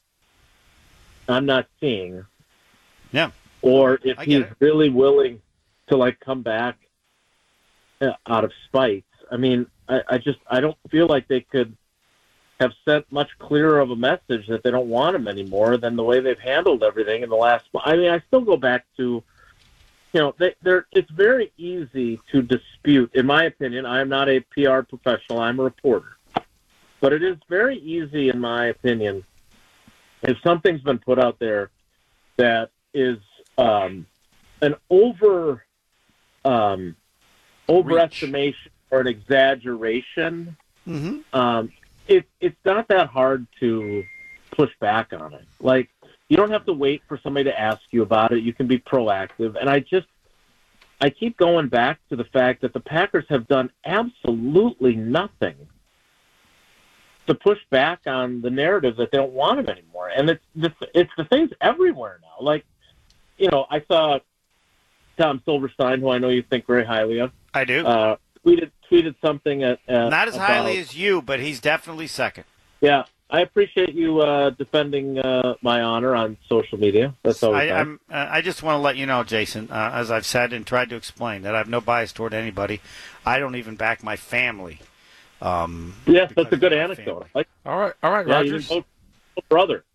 I'm 1.27 1.45
not 1.45 1.67
seeing. 1.79 2.25
Yeah. 3.11 3.31
Or 3.61 3.99
if 4.03 4.19
he's 4.19 4.41
it. 4.41 4.53
really 4.59 4.89
willing 4.89 5.41
to 5.89 5.97
like 5.97 6.19
come 6.19 6.41
back 6.41 6.77
out 8.27 8.43
of 8.43 8.51
spite. 8.65 9.05
I 9.31 9.37
mean, 9.37 9.67
I, 9.87 10.01
I 10.09 10.17
just 10.17 10.39
I 10.47 10.59
don't 10.59 10.77
feel 10.89 11.07
like 11.07 11.27
they 11.27 11.41
could 11.41 11.75
have 12.59 12.73
sent 12.85 13.11
much 13.11 13.29
clearer 13.39 13.79
of 13.79 13.89
a 13.89 13.95
message 13.95 14.47
that 14.47 14.63
they 14.63 14.69
don't 14.69 14.87
want 14.87 15.15
him 15.15 15.27
anymore 15.27 15.77
than 15.77 15.95
the 15.95 16.03
way 16.03 16.19
they've 16.19 16.39
handled 16.39 16.83
everything 16.83 17.23
in 17.23 17.29
the 17.29 17.35
last. 17.35 17.65
I 17.83 17.95
mean, 17.95 18.11
I 18.11 18.19
still 18.27 18.41
go 18.41 18.55
back 18.55 18.85
to 18.97 19.23
you 20.13 20.19
know, 20.19 20.35
they, 20.37 20.55
they're, 20.61 20.87
it's 20.91 21.09
very 21.11 21.51
easy 21.57 22.19
to 22.31 22.41
dispute. 22.41 23.11
In 23.13 23.25
my 23.25 23.45
opinion, 23.45 23.85
I 23.85 24.01
am 24.01 24.09
not 24.09 24.29
a 24.29 24.41
PR 24.41 24.81
professional. 24.81 25.39
I'm 25.39 25.59
a 25.59 25.63
reporter. 25.63 26.17
But 26.99 27.13
it 27.13 27.23
is 27.23 27.37
very 27.49 27.77
easy, 27.77 28.29
in 28.29 28.39
my 28.39 28.67
opinion, 28.67 29.23
if 30.21 30.37
something's 30.43 30.81
been 30.81 30.99
put 30.99 31.17
out 31.17 31.39
there 31.39 31.71
that 32.37 32.71
is 32.93 33.17
um, 33.57 34.05
an 34.61 34.75
over 34.89 35.63
um, 36.45 36.95
overestimation 37.71 38.69
or 38.89 39.01
an 39.01 39.07
exaggeration, 39.07 40.57
Mm-hmm. 40.87 41.39
um, 41.39 41.71
it, 42.07 42.25
it's 42.39 42.57
not 42.65 42.87
that 42.87 43.07
hard 43.07 43.45
to 43.59 44.03
push 44.49 44.71
back 44.79 45.13
on 45.13 45.33
it. 45.35 45.45
Like, 45.59 45.89
you 46.27 46.37
don't 46.37 46.49
have 46.49 46.65
to 46.65 46.73
wait 46.73 47.03
for 47.07 47.19
somebody 47.21 47.43
to 47.51 47.59
ask 47.59 47.81
you 47.91 48.01
about 48.01 48.31
it. 48.31 48.43
You 48.43 48.51
can 48.51 48.65
be 48.65 48.79
proactive. 48.79 49.55
And 49.59 49.69
I 49.69 49.79
just, 49.79 50.07
I 50.99 51.11
keep 51.11 51.37
going 51.37 51.67
back 51.67 51.99
to 52.09 52.15
the 52.15 52.23
fact 52.23 52.61
that 52.61 52.73
the 52.73 52.79
Packers 52.79 53.25
have 53.29 53.47
done 53.47 53.69
absolutely 53.85 54.95
nothing 54.95 55.55
to 57.27 57.35
push 57.35 57.59
back 57.69 58.01
on 58.07 58.41
the 58.41 58.49
narrative 58.49 58.95
that 58.97 59.11
they 59.11 59.19
don't 59.19 59.33
want 59.33 59.59
him 59.59 59.69
anymore. 59.69 60.09
And 60.09 60.31
it's 60.31 60.43
the, 60.55 60.73
it's 60.95 61.11
the 61.15 61.25
things 61.25 61.51
everywhere 61.61 62.19
now. 62.23 62.43
Like, 62.43 62.65
you 63.37 63.49
know, 63.51 63.67
I 63.69 63.83
saw 63.87 64.17
Tom 65.17 65.43
Silverstein, 65.45 65.99
who 65.99 66.09
I 66.09 66.17
know 66.17 66.29
you 66.29 66.41
think 66.41 66.65
very 66.65 66.85
highly 66.85 67.19
of, 67.19 67.31
I 67.53 67.65
do. 67.65 67.85
uh, 67.85 68.17
tweeted 68.45 68.71
tweeted 68.91 69.15
something 69.21 69.63
at, 69.63 69.79
at 69.87 70.09
Not 70.09 70.27
as 70.27 70.35
highly 70.35 70.77
as 70.77 70.95
you, 70.95 71.21
but 71.21 71.39
he's 71.39 71.59
definitely 71.59 72.07
second. 72.07 72.45
yeah. 72.81 73.03
I 73.33 73.39
appreciate 73.43 73.93
you 73.93 74.19
uh, 74.19 74.49
defending 74.49 75.17
uh, 75.17 75.55
my 75.61 75.81
honor 75.81 76.13
on 76.13 76.35
social 76.49 76.77
media. 76.77 77.15
That's 77.23 77.41
always 77.41 77.61
I, 77.61 77.65
nice. 77.67 77.79
I'm, 77.79 77.99
uh, 78.11 78.27
I 78.29 78.41
just 78.41 78.61
want 78.61 78.75
to 78.75 78.81
let 78.81 78.97
you 78.97 79.05
know, 79.05 79.23
Jason, 79.23 79.69
uh, 79.71 79.91
as 79.93 80.11
I've 80.11 80.25
said 80.25 80.51
and 80.51 80.67
tried 80.67 80.89
to 80.89 80.97
explain, 80.97 81.43
that 81.43 81.55
I 81.55 81.59
have 81.59 81.69
no 81.69 81.79
bias 81.79 82.11
toward 82.11 82.33
anybody. 82.33 82.81
I 83.25 83.39
don't 83.39 83.55
even 83.55 83.77
back 83.77 84.03
my 84.03 84.17
family. 84.17 84.81
Um, 85.41 85.95
Yes, 86.05 86.33
that's 86.35 86.51
a 86.51 86.57
good 86.57 86.73
anecdote. 86.73 87.27
Like, 87.33 87.47
all 87.65 87.79
right, 87.79 87.93
all 88.03 88.11
right, 88.11 88.27
yeah, 88.27 88.33
Rogers. 88.33 88.67
vote 88.67 88.85
for 89.35 89.43
brother. 89.47 89.85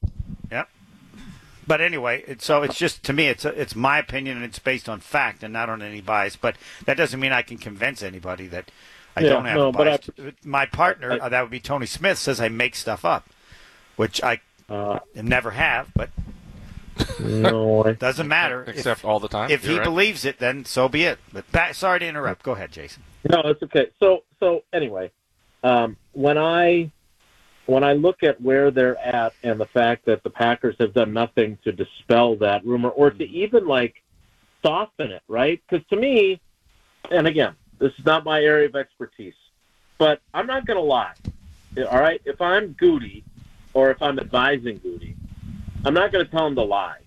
But 1.66 1.80
anyway, 1.80 2.22
it, 2.26 2.42
so 2.42 2.62
it's 2.62 2.76
just 2.76 3.02
to 3.04 3.12
me, 3.12 3.26
it's 3.28 3.44
a, 3.44 3.48
it's 3.60 3.74
my 3.74 3.98
opinion 3.98 4.36
and 4.36 4.44
it's 4.44 4.58
based 4.58 4.88
on 4.88 5.00
fact 5.00 5.42
and 5.42 5.52
not 5.52 5.68
on 5.68 5.82
any 5.82 6.00
bias. 6.00 6.36
But 6.36 6.56
that 6.84 6.96
doesn't 6.96 7.18
mean 7.20 7.32
I 7.32 7.42
can 7.42 7.58
convince 7.58 8.02
anybody 8.02 8.46
that 8.48 8.70
I 9.16 9.20
Yeah, 9.22 9.28
don't 9.30 9.44
have 9.46 9.56
no, 9.56 9.68
a 9.68 9.72
but 9.72 10.06
bias. 10.16 10.34
my 10.44 10.66
partner, 10.66 11.12
I- 11.12 11.18
uh, 11.18 11.28
that 11.30 11.40
would 11.42 11.50
be 11.50 11.60
Tony 11.60 11.86
Smith, 11.86 12.18
says 12.18 12.40
I 12.40 12.48
make 12.48 12.74
stuff 12.76 13.04
up, 13.04 13.26
which 13.96 14.22
I 14.22 14.40
Uh, 14.68 14.98
never 15.14 15.52
have. 15.52 15.88
But 15.94 16.10
no, 17.20 17.84
I, 17.84 17.92
doesn't 17.98 18.28
matter. 18.28 18.62
If- 18.62 18.76
Except 18.78 19.04
all 19.04 19.20
the 19.20 19.28
time. 19.28 19.50
if 19.50 19.64
You're 19.64 19.72
he 19.72 19.78
right. 19.78 19.84
believes 19.84 20.24
it, 20.24 20.38
then 20.38 20.64
so 20.64 20.88
be 20.88 21.04
it. 21.04 21.18
But 21.32 21.50
back, 21.52 21.74
sorry 21.74 22.00
to 22.00 22.06
interrupt. 22.06 22.42
Go 22.42 22.52
ahead, 22.52 22.72
Jason. 22.72 23.02
no, 23.28 23.40
it's 23.44 23.62
okay. 23.62 23.88
So, 24.00 24.22
so 24.40 24.62
anyway, 24.72 25.10
um, 25.62 25.96
when 26.12 26.38
I 26.38 26.90
when 27.66 27.82
I 27.84 27.92
look 27.92 28.22
at 28.22 28.40
where 28.40 28.70
they're 28.70 28.98
at 28.98 29.34
and 29.42 29.60
the 29.60 29.66
fact 29.66 30.06
that 30.06 30.22
the 30.22 30.30
Packers 30.30 30.76
have 30.78 30.94
done 30.94 31.12
nothing 31.12 31.58
to 31.64 31.72
dispel 31.72 32.36
that 32.36 32.64
rumor 32.64 32.88
or 32.88 33.10
to 33.10 33.24
mm-hmm. 33.24 33.36
even 33.36 33.66
like 33.66 34.02
soften 34.64 35.10
it, 35.10 35.22
right? 35.28 35.60
Because 35.68 35.86
to 35.88 35.96
me, 35.96 36.40
and 37.10 37.26
again, 37.26 37.54
this 37.78 37.92
is 37.98 38.04
not 38.04 38.24
my 38.24 38.40
area 38.40 38.68
of 38.68 38.76
expertise, 38.76 39.34
but 39.98 40.20
I'm 40.32 40.46
not 40.46 40.66
going 40.66 40.78
to 40.78 40.82
lie. 40.82 41.14
All 41.90 42.00
right, 42.00 42.20
if 42.24 42.40
I'm 42.40 42.74
Gutey 42.74 43.22
or 43.74 43.90
if 43.90 44.00
I'm 44.00 44.18
advising 44.18 44.78
Gutey, 44.80 45.14
I'm 45.84 45.94
not 45.94 46.10
going 46.10 46.24
to 46.24 46.30
tell 46.30 46.46
him 46.46 46.54
to 46.54 46.62
lie 46.62 47.00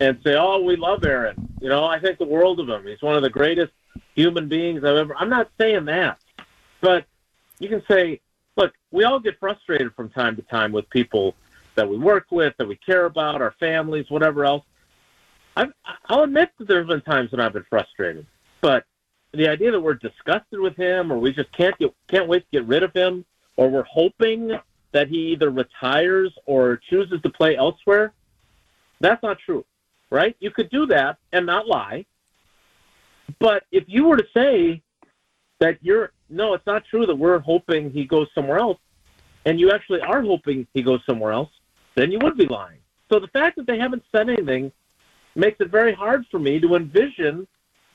and 0.00 0.18
say, 0.24 0.34
"Oh, 0.34 0.60
we 0.60 0.76
love 0.76 1.04
Aaron. 1.04 1.48
You 1.60 1.68
know, 1.68 1.84
I 1.84 2.00
think 2.00 2.18
the 2.18 2.24
world 2.24 2.58
of 2.58 2.68
him. 2.68 2.84
He's 2.86 3.00
one 3.00 3.14
of 3.14 3.22
the 3.22 3.30
greatest 3.30 3.72
human 4.14 4.48
beings 4.48 4.82
I've 4.82 4.96
ever." 4.96 5.14
I'm 5.16 5.30
not 5.30 5.50
saying 5.60 5.84
that, 5.84 6.18
but 6.80 7.04
you 7.60 7.68
can 7.68 7.82
say, 7.88 8.20
"Look, 8.20 8.21
we 8.92 9.04
all 9.04 9.18
get 9.18 9.40
frustrated 9.40 9.92
from 9.94 10.10
time 10.10 10.36
to 10.36 10.42
time 10.42 10.70
with 10.70 10.88
people 10.90 11.34
that 11.74 11.88
we 11.88 11.98
work 11.98 12.26
with, 12.30 12.54
that 12.58 12.68
we 12.68 12.76
care 12.76 13.06
about, 13.06 13.40
our 13.42 13.54
families, 13.58 14.10
whatever 14.10 14.44
else. 14.44 14.64
I've, 15.56 15.72
I'll 16.06 16.22
admit 16.22 16.50
that 16.58 16.68
there's 16.68 16.86
been 16.86 17.00
times 17.00 17.32
when 17.32 17.40
I've 17.40 17.54
been 17.54 17.66
frustrated, 17.68 18.26
but 18.60 18.84
the 19.32 19.48
idea 19.48 19.70
that 19.70 19.80
we're 19.80 19.94
disgusted 19.94 20.60
with 20.60 20.76
him, 20.76 21.10
or 21.10 21.18
we 21.18 21.32
just 21.32 21.50
can't 21.52 21.76
get 21.78 21.94
can't 22.08 22.28
wait 22.28 22.40
to 22.40 22.58
get 22.58 22.66
rid 22.66 22.82
of 22.82 22.92
him, 22.92 23.24
or 23.56 23.68
we're 23.68 23.84
hoping 23.84 24.52
that 24.92 25.08
he 25.08 25.32
either 25.32 25.50
retires 25.50 26.32
or 26.44 26.76
chooses 26.76 27.20
to 27.22 27.30
play 27.30 27.56
elsewhere, 27.56 28.12
that's 29.00 29.22
not 29.22 29.38
true, 29.38 29.64
right? 30.10 30.36
You 30.38 30.50
could 30.50 30.70
do 30.70 30.86
that 30.86 31.18
and 31.32 31.46
not 31.46 31.66
lie, 31.66 32.04
but 33.38 33.64
if 33.72 33.84
you 33.86 34.04
were 34.04 34.18
to 34.18 34.26
say 34.34 34.82
that 35.62 35.78
you're 35.80 36.10
no, 36.28 36.54
it's 36.54 36.66
not 36.66 36.82
true 36.90 37.06
that 37.06 37.14
we're 37.14 37.38
hoping 37.38 37.90
he 37.90 38.04
goes 38.04 38.26
somewhere 38.34 38.58
else, 38.58 38.78
and 39.46 39.60
you 39.60 39.70
actually 39.70 40.00
are 40.00 40.20
hoping 40.20 40.66
he 40.74 40.82
goes 40.82 41.00
somewhere 41.06 41.30
else, 41.32 41.50
then 41.94 42.10
you 42.10 42.18
would 42.20 42.36
be 42.36 42.46
lying. 42.46 42.78
So 43.12 43.20
the 43.20 43.28
fact 43.28 43.56
that 43.56 43.66
they 43.68 43.78
haven't 43.78 44.02
said 44.10 44.28
anything 44.28 44.72
makes 45.36 45.60
it 45.60 45.70
very 45.70 45.94
hard 45.94 46.24
for 46.32 46.40
me 46.40 46.58
to 46.58 46.74
envision 46.74 47.46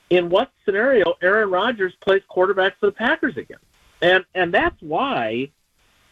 in 0.08 0.30
what 0.30 0.50
scenario 0.64 1.12
Aaron 1.20 1.50
Rodgers 1.50 1.92
plays 2.00 2.22
quarterback 2.28 2.80
for 2.80 2.86
the 2.86 2.92
Packers 2.92 3.36
again. 3.36 3.58
And 4.00 4.24
and 4.34 4.54
that's 4.54 4.80
why 4.80 5.50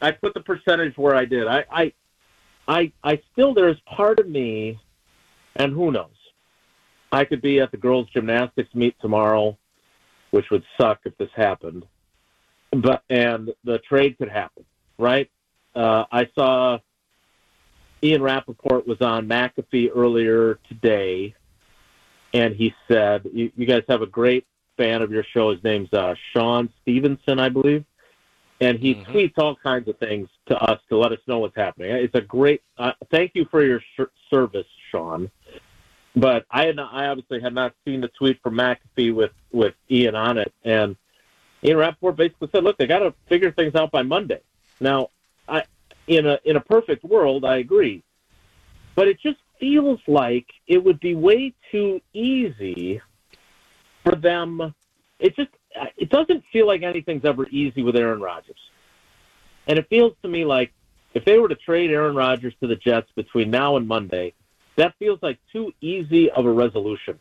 I 0.03 0.11
put 0.11 0.35
the 0.35 0.41
percentage 0.41 0.99
where 0.99 1.15
I 1.15 1.25
did. 1.25 1.47
I 1.47 1.65
I 1.71 1.93
I, 2.69 2.93
I 3.03 3.23
still 3.33 3.55
there's 3.55 3.81
part 3.87 4.21
of 4.21 4.29
me 4.29 4.79
and 5.55 5.73
who 5.73 5.91
knows. 5.91 6.11
I 7.13 7.25
could 7.25 7.41
be 7.41 7.61
at 7.61 7.71
the 7.71 7.79
girls 7.79 8.09
gymnastics 8.13 8.75
meet 8.75 8.95
tomorrow, 9.01 9.57
which 10.31 10.51
would 10.51 10.65
suck 10.79 11.01
if 11.05 11.17
this 11.19 11.31
happened. 11.35 11.85
But 12.73 13.03
and 13.09 13.51
the 13.65 13.79
trade 13.79 14.19
could 14.19 14.29
happen, 14.29 14.65
right? 14.99 15.31
Uh, 15.75 16.05
I 16.11 16.29
saw 16.35 16.79
Ian 18.03 18.23
Rapoport 18.23 18.87
was 18.87 19.01
on 19.01 19.29
McAfee 19.29 19.91
earlier 19.95 20.59
today, 20.69 21.35
and 22.35 22.55
he 22.55 22.75
said, 22.89 23.23
"You, 23.33 23.51
you 23.57 23.67
guys 23.67 23.83
have 23.89 24.03
a 24.03 24.07
great 24.07 24.47
fan 24.77 25.01
of 25.01 25.11
your 25.11 25.25
show. 25.25 25.53
His 25.53 25.63
name's 25.63 25.93
uh, 25.93 26.15
Sean 26.33 26.69
Stevenson, 26.83 27.39
I 27.39 27.49
believe." 27.49 27.85
and 28.61 28.79
he 28.79 28.95
mm-hmm. 28.95 29.13
tweets 29.13 29.35
all 29.39 29.57
kinds 29.57 29.89
of 29.89 29.99
things 29.99 30.29
to 30.47 30.57
us 30.57 30.81
to 30.89 30.97
let 30.97 31.13
us 31.13 31.19
know 31.27 31.39
what's 31.41 31.57
happening. 31.57 31.91
It's 31.91 32.15
a 32.15 32.21
great. 32.21 32.63
Uh, 32.79 32.93
thank 33.11 33.33
you 33.35 33.47
for 33.51 33.65
your 33.65 33.81
sh- 33.81 34.11
service, 34.31 34.67
Sean. 34.91 35.31
But 36.17 36.47
I 36.51 36.65
had 36.65 36.77
not, 36.77 36.95
I 36.95 37.09
obviously 37.09 37.41
had 37.41 37.53
not 37.53 37.75
seen 37.85 38.01
the 38.01 38.09
tweet 38.09 38.41
from 38.43 38.55
McAfee 38.55 39.15
with 39.15 39.33
with 39.53 39.75
Ian 39.91 40.15
on 40.15 40.39
it, 40.39 40.53
and 40.65 40.97
Ian 41.63 41.77
Rapoport 41.77 42.17
basically 42.17 42.49
said, 42.53 42.65
"Look, 42.65 42.79
they 42.79 42.87
got 42.87 43.01
to 43.01 43.13
figure 43.29 43.53
things 43.53 43.75
out 43.75 43.91
by 43.91 44.03
Monday." 44.03 44.41
Now, 44.81 45.11
I 45.47 45.65
in 46.07 46.27
a 46.27 46.39
in 46.45 46.57
a 46.57 46.61
perfect 46.61 47.05
world, 47.05 47.45
I 47.45 47.59
agree, 47.59 48.03
but 48.95 49.09
it 49.09 49.21
just 49.21 49.39
feels 49.61 50.01
like 50.07 50.47
it 50.67 50.83
would 50.83 51.01
be 51.01 51.15
way 51.15 51.53
too 51.71 52.01
easy 52.15 53.03
for 54.03 54.15
them. 54.15 54.75
It 55.19 55.37
just 55.37 55.51
it 55.99 56.09
doesn't 56.09 56.45
feel 56.51 56.67
like 56.67 56.83
anything's 56.83 57.27
ever 57.27 57.47
easy 57.51 57.83
with 57.83 57.95
Aaron 57.95 58.23
Rodgers. 58.23 58.71
And 59.67 59.79
it 59.79 59.87
feels 59.91 60.15
to 60.23 60.29
me 60.29 60.47
like 60.47 60.73
if 61.13 61.27
they 61.27 61.39
were 61.39 61.49
to 61.49 61.55
trade 61.57 61.91
Aaron 61.91 62.17
Rodgers 62.17 62.55
to 62.61 62.67
the 62.67 62.77
Jets 62.77 63.11
between 63.15 63.51
now 63.51 63.77
and 63.77 63.87
Monday, 63.87 64.33
that 64.77 64.95
feels 64.99 65.19
like 65.23 65.39
too 65.53 65.73
easy 65.81 66.31
of 66.31 66.47
a 66.47 66.51
resolution. 66.51 67.19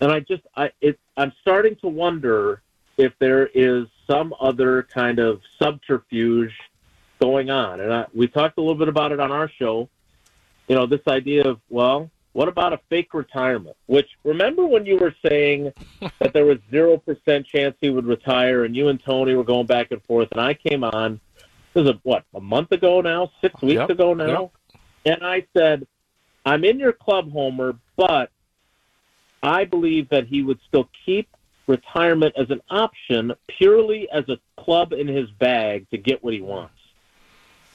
And 0.00 0.10
I 0.12 0.20
just 0.20 0.42
I 0.56 0.70
it 0.80 0.98
I'm 1.16 1.32
starting 1.40 1.76
to 1.76 1.88
wonder 1.88 2.62
if 2.96 3.12
there 3.18 3.46
is 3.46 3.86
some 4.06 4.34
other 4.40 4.84
kind 4.84 5.18
of 5.18 5.40
subterfuge 5.60 6.52
going 7.20 7.50
on. 7.50 7.80
And 7.80 7.92
I, 7.92 8.06
we 8.14 8.28
talked 8.28 8.58
a 8.58 8.60
little 8.60 8.76
bit 8.76 8.88
about 8.88 9.12
it 9.12 9.20
on 9.20 9.30
our 9.32 9.48
show. 9.48 9.88
You 10.68 10.76
know, 10.76 10.86
this 10.86 11.00
idea 11.08 11.44
of 11.44 11.60
well, 11.68 12.10
what 12.32 12.48
about 12.48 12.72
a 12.72 12.80
fake 12.88 13.14
retirement? 13.14 13.76
Which 13.86 14.08
remember 14.24 14.66
when 14.66 14.86
you 14.86 14.98
were 14.98 15.14
saying 15.26 15.72
that 16.20 16.32
there 16.32 16.44
was 16.44 16.58
zero 16.70 16.98
percent 16.98 17.46
chance 17.46 17.76
he 17.80 17.90
would 17.90 18.06
retire, 18.06 18.64
and 18.64 18.76
you 18.76 18.88
and 18.88 19.02
Tony 19.02 19.34
were 19.34 19.44
going 19.44 19.66
back 19.66 19.90
and 19.90 20.02
forth, 20.04 20.28
and 20.32 20.40
I 20.40 20.54
came 20.54 20.84
on. 20.84 21.20
This 21.74 21.84
is 21.84 21.90
a, 21.90 22.00
what 22.02 22.24
a 22.34 22.40
month 22.40 22.72
ago 22.72 23.00
now, 23.00 23.30
six 23.40 23.60
weeks 23.60 23.78
yep, 23.78 23.90
ago 23.90 24.14
now, 24.14 24.50
yep. 24.74 24.82
and 25.04 25.26
I 25.26 25.46
said, 25.56 25.86
"I'm 26.48 26.64
in 26.64 26.78
your 26.78 26.92
club, 26.92 27.30
Homer, 27.32 27.76
but 27.96 28.30
I 29.42 29.64
believe 29.64 30.08
that 30.08 30.26
he 30.26 30.42
would 30.42 30.58
still 30.66 30.88
keep 31.04 31.28
retirement 31.66 32.34
as 32.36 32.50
an 32.50 32.60
option 32.70 33.34
purely 33.46 34.08
as 34.10 34.28
a 34.28 34.38
club 34.56 34.92
in 34.92 35.06
his 35.06 35.30
bag 35.30 35.88
to 35.90 35.98
get 35.98 36.22
what 36.22 36.34
he 36.34 36.40
wants." 36.40 36.74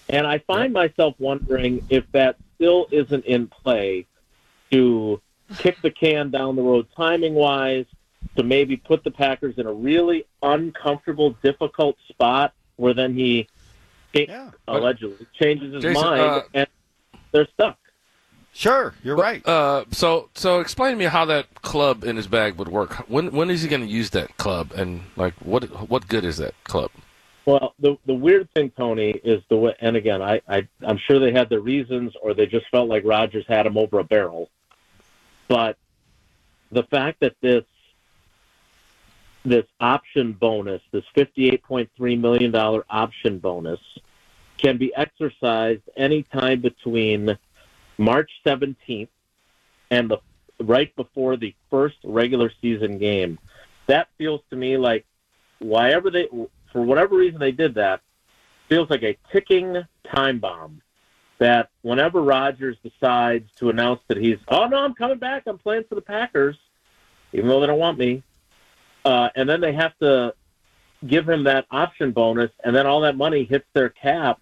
And 0.09 0.27
I 0.27 0.39
find 0.39 0.73
myself 0.73 1.15
wondering 1.19 1.85
if 1.89 2.03
that 2.11 2.35
still 2.55 2.87
isn't 2.91 3.25
in 3.25 3.47
play 3.47 4.05
to 4.71 5.21
kick 5.57 5.81
the 5.81 5.91
can 5.91 6.29
down 6.29 6.55
the 6.55 6.61
road 6.61 6.87
timing 6.95 7.33
wise, 7.33 7.85
to 8.35 8.43
maybe 8.43 8.77
put 8.77 9.03
the 9.03 9.11
Packers 9.11 9.57
in 9.57 9.67
a 9.67 9.73
really 9.73 10.25
uncomfortable, 10.41 11.31
difficult 11.43 11.97
spot 12.09 12.53
where 12.75 12.93
then 12.93 13.13
he 13.13 13.47
yeah, 14.13 14.51
allegedly 14.67 15.25
changes 15.39 15.73
his 15.73 15.83
Jason, 15.83 16.01
mind 16.01 16.21
uh, 16.21 16.41
and 16.53 16.67
they're 17.31 17.47
stuck. 17.53 17.77
Sure, 18.53 18.93
you're 19.03 19.15
but, 19.15 19.21
right. 19.23 19.47
Uh, 19.47 19.85
so, 19.91 20.29
so 20.35 20.59
explain 20.59 20.91
to 20.91 20.97
me 20.97 21.05
how 21.05 21.25
that 21.25 21.61
club 21.63 22.03
in 22.03 22.15
his 22.15 22.27
bag 22.27 22.55
would 22.55 22.67
work. 22.67 22.93
When 23.09 23.31
when 23.31 23.49
is 23.49 23.63
he 23.63 23.67
going 23.67 23.81
to 23.81 23.87
use 23.87 24.11
that 24.11 24.37
club, 24.37 24.71
and 24.75 25.01
like 25.15 25.33
what 25.41 25.63
what 25.89 26.07
good 26.07 26.23
is 26.23 26.37
that 26.37 26.53
club? 26.63 26.91
Well, 27.45 27.73
the 27.79 27.97
the 28.05 28.13
weird 28.13 28.51
thing, 28.51 28.71
Tony, 28.77 29.09
is 29.09 29.41
the 29.49 29.57
way. 29.57 29.75
And 29.79 29.95
again, 29.95 30.21
I, 30.21 30.39
I 30.47 30.67
I'm 30.81 30.99
sure 30.99 31.19
they 31.19 31.31
had 31.31 31.49
their 31.49 31.61
reasons, 31.61 32.13
or 32.21 32.35
they 32.35 32.45
just 32.45 32.67
felt 32.69 32.87
like 32.87 33.03
Rodgers 33.03 33.45
had 33.47 33.65
him 33.65 33.75
over 33.75 33.97
a 33.97 34.03
barrel. 34.03 34.49
But 35.47 35.77
the 36.71 36.83
fact 36.83 37.21
that 37.21 37.35
this 37.41 37.63
this 39.45 39.65
option 39.79 40.31
bonus, 40.31 40.81
this 40.91 41.03
$58.3 41.17 42.19
million 42.19 42.55
option 42.55 43.39
bonus, 43.39 43.79
can 44.57 44.77
be 44.77 44.95
exercised 44.95 45.81
anytime 45.97 46.61
between 46.61 47.37
March 48.03 48.29
17th 48.45 49.07
and 49.91 50.09
the 50.09 50.17
right 50.59 50.95
before 50.95 51.37
the 51.37 51.55
first 51.69 51.97
regular 52.03 52.51
season 52.61 52.97
game. 52.97 53.39
That 53.87 54.07
feels 54.17 54.41
to 54.49 54.55
me 54.55 54.77
like 54.77 55.05
whatever 55.59 56.09
they, 56.09 56.27
for 56.71 56.81
whatever 56.81 57.15
reason 57.15 57.39
they 57.39 57.51
did 57.51 57.75
that, 57.75 58.01
feels 58.69 58.89
like 58.89 59.03
a 59.03 59.17
ticking 59.31 59.83
time 60.13 60.39
bomb 60.39 60.81
that 61.39 61.69
whenever 61.81 62.21
Rodgers 62.21 62.77
decides 62.83 63.49
to 63.55 63.69
announce 63.69 63.99
that 64.07 64.17
he's, 64.17 64.37
oh 64.47 64.67
no, 64.67 64.77
I'm 64.77 64.93
coming 64.93 65.17
back, 65.17 65.43
I'm 65.45 65.57
playing 65.57 65.83
for 65.89 65.95
the 65.95 66.01
Packers, 66.01 66.57
even 67.33 67.47
though 67.47 67.59
they 67.59 67.67
don't 67.67 67.79
want 67.79 67.97
me, 67.97 68.23
uh, 69.03 69.29
and 69.35 69.49
then 69.49 69.59
they 69.59 69.73
have 69.73 69.97
to 69.99 70.33
give 71.05 71.27
him 71.27 71.43
that 71.43 71.65
option 71.69 72.11
bonus, 72.11 72.51
and 72.63 72.75
then 72.75 72.87
all 72.87 73.01
that 73.01 73.17
money 73.17 73.43
hits 73.43 73.65
their 73.73 73.89
cap, 73.89 74.39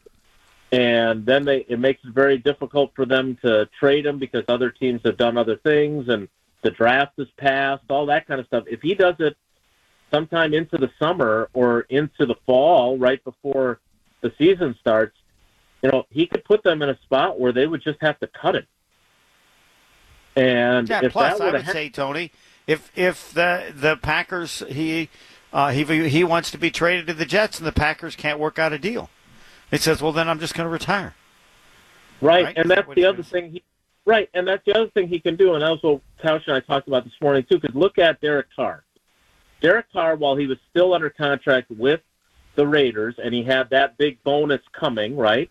and 0.72 1.26
then 1.26 1.44
they 1.44 1.66
it 1.68 1.80
makes 1.80 2.04
it 2.04 2.14
very 2.14 2.38
difficult 2.38 2.92
for 2.96 3.06
them 3.06 3.38
to 3.44 3.68
trade 3.80 4.06
him 4.06 4.20
because 4.20 4.44
other 4.48 4.70
teams 4.70 5.02
have 5.04 5.18
done 5.18 5.38
other 5.38 5.58
things, 5.58 6.08
and 6.08 6.28
the 6.62 6.72
draft 6.72 7.14
is 7.18 7.28
passed, 7.38 7.84
all 7.90 8.06
that 8.06 8.28
kind 8.28 8.40
of 8.40 8.46
stuff. 8.48 8.64
If 8.68 8.82
he 8.82 8.96
does 8.96 9.16
it 9.20 9.36
sometime 10.12 10.54
into 10.54 10.78
the 10.78 10.92
summer 11.00 11.50
or 11.54 11.82
into 11.82 12.26
the 12.26 12.36
fall, 12.46 12.98
right 12.98 13.24
before 13.24 13.80
the 14.22 14.32
season 14.38 14.76
starts, 14.80 15.18
you 15.82 15.92
know, 15.92 16.06
he 16.10 16.28
could 16.28 16.44
put 16.46 16.64
them 16.64 16.82
in 16.82 16.90
a 16.90 16.98
spot 17.00 17.40
where 17.40 17.52
they 17.52 17.68
would 17.68 17.82
just 17.82 18.00
have 18.02 18.20
to 18.20 18.28
cut 18.28 18.56
it. 18.56 18.68
And 20.36 20.88
yeah, 20.88 21.10
plus 21.10 21.42
I 21.42 21.52
would 21.52 21.62
ha- 21.62 21.72
say, 21.72 21.90
Tony, 21.90 22.32
if 22.68 22.92
if 22.96 23.34
the 23.34 23.74
the 23.76 23.98
Packers 23.98 24.64
he 24.70 25.10
uh, 25.52 25.72
he 25.72 25.84
he 26.08 26.24
wants 26.24 26.52
to 26.52 26.58
be 26.58 26.72
traded 26.72 27.08
to 27.08 27.14
the 27.14 27.26
Jets 27.26 27.58
and 27.58 27.68
the 27.68 27.74
Packers 27.74 28.16
can't 28.16 28.40
work 28.40 28.58
out 28.58 28.72
a 28.72 28.80
deal, 28.80 29.10
he 29.72 29.78
says, 29.78 30.02
well, 30.02 30.12
then 30.12 30.30
I'm 30.30 30.40
just 30.40 30.54
going 30.54 30.66
to 30.66 30.72
retire. 30.72 31.16
Right, 32.22 32.46
right? 32.46 32.58
and 32.58 32.70
that's 32.70 32.88
that 32.88 32.96
the 32.96 33.06
other 33.06 33.24
thing. 33.24 33.52
He, 33.52 33.64
right, 34.06 34.30
and 34.34 34.48
that's 34.48 34.64
the 34.66 34.76
other 34.76 34.90
thing 34.90 35.08
he 35.08 35.20
can 35.20 35.36
do, 35.36 35.56
and 35.56 35.64
that's 35.64 35.82
what 35.82 36.02
Tausch 36.24 36.46
and 36.46 36.56
I 36.56 36.60
talked 36.60 36.88
about 36.88 37.04
this 37.04 37.14
morning 37.20 37.44
too. 37.50 37.58
Because 37.60 37.76
look 37.76 37.98
at 37.98 38.22
Derek 38.22 38.48
Carr. 38.56 38.84
Derek 39.62 39.92
Carr, 39.92 40.16
while 40.16 40.36
he 40.36 40.46
was 40.46 40.58
still 40.70 40.94
under 40.94 41.10
contract 41.10 41.72
with 41.72 42.02
the 42.56 42.68
Raiders, 42.68 43.16
and 43.24 43.34
he 43.34 43.44
had 43.44 43.70
that 43.72 43.98
big 43.98 44.22
bonus 44.24 44.62
coming, 44.74 45.16
right? 45.16 45.50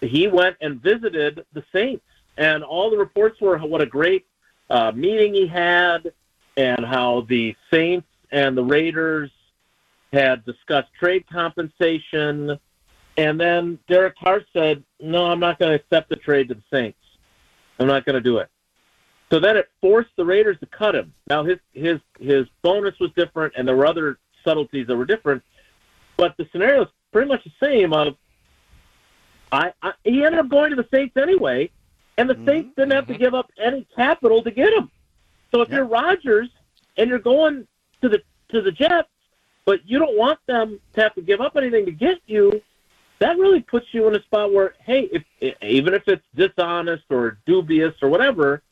he 0.00 0.28
went 0.28 0.56
and 0.60 0.80
visited 0.80 1.44
the 1.52 1.64
Saints, 1.72 2.04
and 2.36 2.62
all 2.62 2.90
the 2.90 2.96
reports 2.96 3.40
were 3.40 3.58
what 3.58 3.80
a 3.80 3.86
great 3.86 4.26
uh, 4.70 4.92
meeting 4.94 5.34
he 5.34 5.46
had, 5.46 6.12
and 6.56 6.84
how 6.84 7.26
the 7.28 7.56
Saints 7.70 8.06
and 8.30 8.56
the 8.56 8.62
Raiders 8.62 9.30
had 10.12 10.44
discussed 10.44 10.88
trade 10.98 11.24
compensation. 11.30 12.58
And 13.18 13.38
then 13.38 13.80
Derek 13.88 14.16
Carr 14.16 14.42
said, 14.52 14.84
"No, 15.00 15.26
I'm 15.26 15.40
not 15.40 15.58
going 15.58 15.70
to 15.70 15.74
accept 15.74 16.08
the 16.08 16.16
trade 16.16 16.48
to 16.48 16.54
the 16.54 16.62
Saints. 16.72 16.98
I'm 17.78 17.88
not 17.88 18.06
going 18.06 18.14
to 18.14 18.20
do 18.20 18.38
it." 18.38 18.48
So 19.30 19.40
then 19.40 19.56
it 19.56 19.68
forced 19.80 20.10
the 20.16 20.24
Raiders 20.24 20.56
to 20.60 20.66
cut 20.66 20.94
him. 20.94 21.12
Now 21.26 21.42
his 21.42 21.58
his 21.74 21.98
his 22.20 22.46
bonus 22.62 22.98
was 23.00 23.10
different, 23.16 23.54
and 23.56 23.66
there 23.66 23.76
were 23.76 23.86
other 23.86 24.18
subtleties 24.44 24.86
that 24.86 24.96
were 24.96 25.04
different, 25.04 25.42
but 26.16 26.36
the 26.36 26.48
scenario 26.52 26.82
is 26.82 26.88
pretty 27.12 27.28
much 27.28 27.42
the 27.42 27.52
same. 27.60 27.92
Of 27.92 28.16
I, 29.50 29.72
I 29.82 29.92
he 30.04 30.24
ended 30.24 30.38
up 30.38 30.48
going 30.48 30.70
to 30.70 30.76
the 30.76 30.88
Saints 30.94 31.16
anyway, 31.16 31.70
and 32.18 32.30
the 32.30 32.34
mm-hmm, 32.34 32.46
Saints 32.48 32.76
didn't 32.76 32.92
have 32.92 33.08
to 33.08 33.14
mm-hmm. 33.14 33.22
give 33.22 33.34
up 33.34 33.50
any 33.60 33.84
capital 33.96 34.44
to 34.44 34.50
get 34.52 34.72
him. 34.72 34.92
So 35.50 35.60
if 35.62 35.68
Yeah. 35.70 35.76
you're 35.76 35.86
Rodgers 35.86 36.50
and 36.96 37.10
you're 37.10 37.18
going 37.18 37.66
to 38.00 38.08
the 38.08 38.22
to 38.50 38.62
the 38.62 38.70
Jets, 38.70 39.08
but 39.64 39.80
you 39.84 39.98
don't 39.98 40.16
want 40.16 40.38
them 40.46 40.78
to 40.94 41.02
have 41.02 41.16
to 41.16 41.20
give 41.20 41.40
up 41.40 41.56
anything 41.56 41.84
to 41.84 41.92
get 41.92 42.20
you, 42.26 42.62
that 43.20 43.36
really 43.38 43.60
puts 43.60 43.86
you 43.92 44.06
in 44.08 44.14
a 44.14 44.22
spot 44.22 44.52
where, 44.52 44.74
hey, 44.84 45.08
if 45.40 45.54
even 45.62 45.94
if 45.94 46.06
it's 46.06 46.24
dishonest 46.34 47.04
or 47.10 47.38
dubious 47.46 47.94
or 48.02 48.08
whatever, 48.08 48.62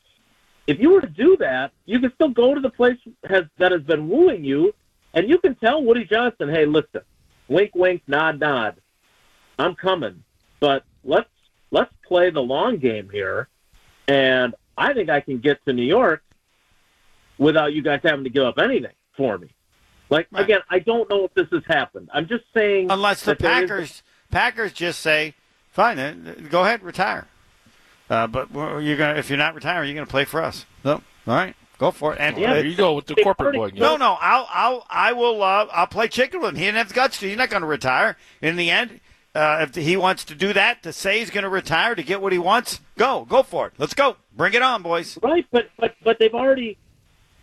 if 0.67 0.79
you 0.79 0.89
were 0.91 1.01
to 1.01 1.07
do 1.07 1.35
that, 1.37 1.71
you 1.85 1.99
can 1.99 2.13
still 2.13 2.29
go 2.29 2.53
to 2.53 2.61
the 2.61 2.69
place 2.69 2.97
has, 3.29 3.45
that 3.57 3.71
has 3.71 3.81
been 3.81 4.07
wooing 4.09 4.43
you, 4.43 4.73
and 5.13 5.29
you 5.29 5.37
can 5.39 5.55
tell 5.55 5.83
Woody 5.83 6.05
Johnson, 6.05 6.49
hey, 6.49 6.65
listen, 6.65 7.01
wink, 7.47 7.71
wink, 7.75 8.03
nod, 8.07 8.39
nod, 8.39 8.75
I'm 9.59 9.75
coming, 9.75 10.23
but 10.59 10.83
let's 11.03 11.29
let's 11.71 11.91
play 12.05 12.29
the 12.29 12.41
long 12.41 12.77
game 12.77 13.09
here, 13.11 13.47
and 14.07 14.55
I 14.77 14.93
think 14.93 15.09
I 15.09 15.19
can 15.21 15.39
get 15.39 15.63
to 15.65 15.73
New 15.73 15.83
York 15.83 16.23
without 17.37 17.73
you 17.73 17.81
guys 17.81 17.99
having 18.03 18.23
to 18.23 18.29
give 18.29 18.43
up 18.43 18.57
anything 18.59 18.91
for 19.15 19.37
me. 19.37 19.49
Like 20.09 20.27
Right. 20.31 20.43
again, 20.43 20.61
I 20.69 20.79
don't 20.79 21.09
know 21.09 21.25
if 21.25 21.33
this 21.33 21.47
has 21.51 21.63
happened. 21.67 22.09
I'm 22.13 22.27
just 22.27 22.45
saying 22.53 22.87
Unless 22.89 23.23
the 23.23 23.31
that 23.31 23.39
there 23.39 23.51
is- 23.63 23.69
Packers 23.69 24.03
Packers 24.31 24.73
just 24.73 24.99
say, 24.99 25.33
"Fine, 25.71 25.97
then 25.97 26.47
go 26.49 26.63
ahead, 26.63 26.83
retire." 26.83 27.27
Uh, 28.09 28.27
but 28.27 28.51
you're 28.53 28.97
gonna 28.97 29.15
if 29.17 29.29
you're 29.29 29.37
not 29.37 29.55
retiring, 29.55 29.89
you're 29.89 29.95
gonna 29.95 30.09
play 30.09 30.25
for 30.25 30.41
us. 30.41 30.65
No, 30.83 30.93
all 30.93 31.01
right, 31.35 31.55
go 31.77 31.91
for 31.91 32.13
it. 32.13 32.19
And 32.19 32.37
Yeah. 32.37 32.53
There 32.53 32.65
you 32.65 32.75
go 32.75 32.93
with 32.93 33.05
the 33.05 33.15
corporate 33.15 33.55
boy. 33.55 33.71
No, 33.75 33.97
no, 33.97 34.17
I'll, 34.19 34.47
I'll, 34.49 34.85
I 34.89 35.13
will, 35.13 35.43
uh, 35.43 35.67
I'll 35.71 35.87
play 35.87 36.07
chicken 36.07 36.41
with 36.41 36.51
him. 36.51 36.55
He 36.55 36.65
didn't 36.65 36.77
have 36.77 36.89
the 36.89 36.93
guts 36.93 37.19
to. 37.19 37.27
He's 37.27 37.37
not 37.37 37.49
going 37.49 37.61
to 37.61 37.67
retire. 37.67 38.17
In 38.41 38.55
the 38.55 38.69
end, 38.69 38.99
uh, 39.35 39.65
if 39.67 39.75
he 39.75 39.97
wants 39.97 40.23
to 40.25 40.35
do 40.35 40.53
that, 40.53 40.83
to 40.83 40.93
say 40.93 41.19
he's 41.19 41.29
going 41.29 41.43
to 41.43 41.49
retire 41.49 41.95
to 41.95 42.03
get 42.03 42.21
what 42.21 42.31
he 42.31 42.39
wants, 42.39 42.79
go, 42.97 43.25
go 43.25 43.43
for 43.43 43.67
it. 43.67 43.73
Let's 43.77 43.93
go. 43.93 44.15
Bring 44.35 44.53
it 44.53 44.61
on, 44.61 44.81
boys. 44.83 45.17
Right, 45.21 45.45
but 45.51 45.69
but 45.77 45.95
but 46.03 46.19
they've 46.19 46.33
already 46.33 46.77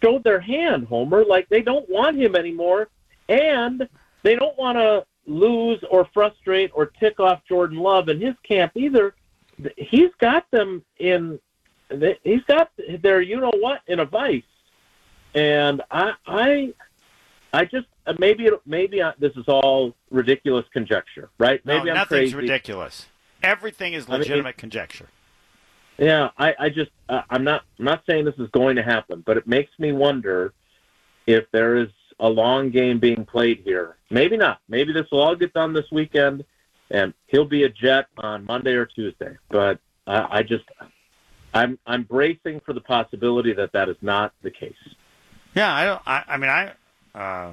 showed 0.03 0.25
their 0.25 0.41
hand, 0.41 0.87
Homer. 0.87 1.25
Like 1.25 1.49
they 1.49 1.63
don't 1.63 1.89
want 1.89 2.17
him 2.17 2.37
anymore, 2.37 2.89
and 3.29 3.89
they 4.23 4.35
don't 4.37 4.57
want 4.57 4.79
to 4.79 5.05
lose 5.27 5.83
or 5.91 6.09
frustrate 6.13 6.71
or 6.75 6.87
tick 6.87 7.21
off 7.21 7.43
Jordan 7.49 7.79
Love 7.79 8.09
and 8.09 8.21
his 8.21 8.35
camp 8.43 8.73
either. 8.75 9.15
He's 9.77 10.11
got 10.21 10.51
them 10.51 10.85
in. 10.99 11.39
He's 12.23 12.43
got 12.49 12.71
their, 13.03 13.21
you 13.21 13.39
know 13.39 13.53
what, 13.61 13.81
in 13.87 14.01
a 14.01 14.05
vice, 14.05 14.43
and 15.35 15.83
I 15.91 16.15
I 16.27 16.75
I 17.53 17.65
just 17.65 17.87
maybe 18.19 18.47
it, 18.47 18.55
maybe 18.67 19.03
I, 19.03 19.13
this 19.19 19.33
is 19.37 19.45
all 19.47 19.95
ridiculous 20.11 20.67
conjecture, 20.73 21.31
right? 21.39 21.65
No, 21.65 21.79
I'm 21.79 21.87
nothing's 21.87 22.09
crazy. 22.09 22.37
ridiculous. 22.37 23.07
Everything 23.43 23.93
is 23.93 24.09
I 24.09 24.13
mean, 24.13 24.21
legitimate 24.21 24.57
conjecture. 24.57 25.09
Yeah, 25.99 26.31
I, 26.37 26.55
I 26.59 26.69
just 26.71 26.91
uh, 27.09 27.23
I'm 27.31 27.45
not 27.45 27.63
I'm 27.79 27.85
not 27.85 28.03
saying 28.09 28.25
this 28.25 28.35
is 28.39 28.49
going 28.51 28.77
to 28.77 28.83
happen, 28.83 29.23
but 29.25 29.37
it 29.37 29.47
makes 29.47 29.71
me 29.79 29.93
wonder 29.93 30.53
if 31.27 31.45
there 31.53 31.77
is 31.77 31.89
a 32.21 32.29
long 32.29 32.71
game 32.71 32.99
being 32.99 33.25
played 33.25 33.61
here. 33.65 33.97
Maybe 34.11 34.37
not. 34.37 34.61
Maybe 34.69 34.93
this 34.93 35.07
will 35.11 35.21
all 35.21 35.35
get 35.37 35.53
done 35.53 35.73
this 35.73 35.91
weekend, 35.91 36.45
and 36.91 37.15
he'll 37.27 37.45
be 37.45 37.65
a 37.65 37.69
Jet 37.69 38.07
on 38.19 38.45
Monday 38.45 38.73
or 38.73 38.87
Tuesday. 38.87 39.37
But 39.49 39.79
I, 40.07 40.39
I 40.39 40.43
just 40.43 40.65
I'm 41.53 41.79
I'm 41.87 42.03
bracing 42.03 42.61
for 42.61 42.73
the 42.73 42.81
possibility 42.81 43.53
that 43.55 43.73
that 43.73 43.89
is 43.89 43.97
not 44.03 44.33
the 44.43 44.51
case. 44.51 44.75
Yeah, 45.55 45.73
I 45.73 45.85
don't. 45.85 46.03
I, 46.07 46.25
I 46.29 46.37
mean, 46.37 46.51
I, 46.51 46.73
uh, 47.15 47.53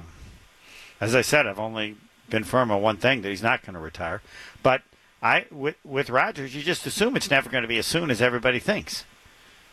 as 1.00 1.14
I 1.14 1.22
said, 1.22 1.46
I've 1.46 1.60
only 1.60 1.96
been 2.28 2.44
firm 2.44 2.70
on 2.70 2.82
one 2.82 2.96
thing 2.96 3.22
that 3.22 3.28
he's 3.28 3.42
not 3.42 3.62
going 3.62 3.74
to 3.74 3.80
retire. 3.80 4.22
But 4.62 4.82
I, 5.22 5.46
with 5.50 5.76
with 5.84 6.10
Rodgers, 6.10 6.54
you 6.54 6.62
just 6.62 6.84
assume 6.86 7.16
it's 7.16 7.30
never 7.30 7.48
going 7.48 7.62
to 7.62 7.68
be 7.68 7.78
as 7.78 7.86
soon 7.86 8.10
as 8.10 8.20
everybody 8.20 8.58
thinks, 8.58 9.04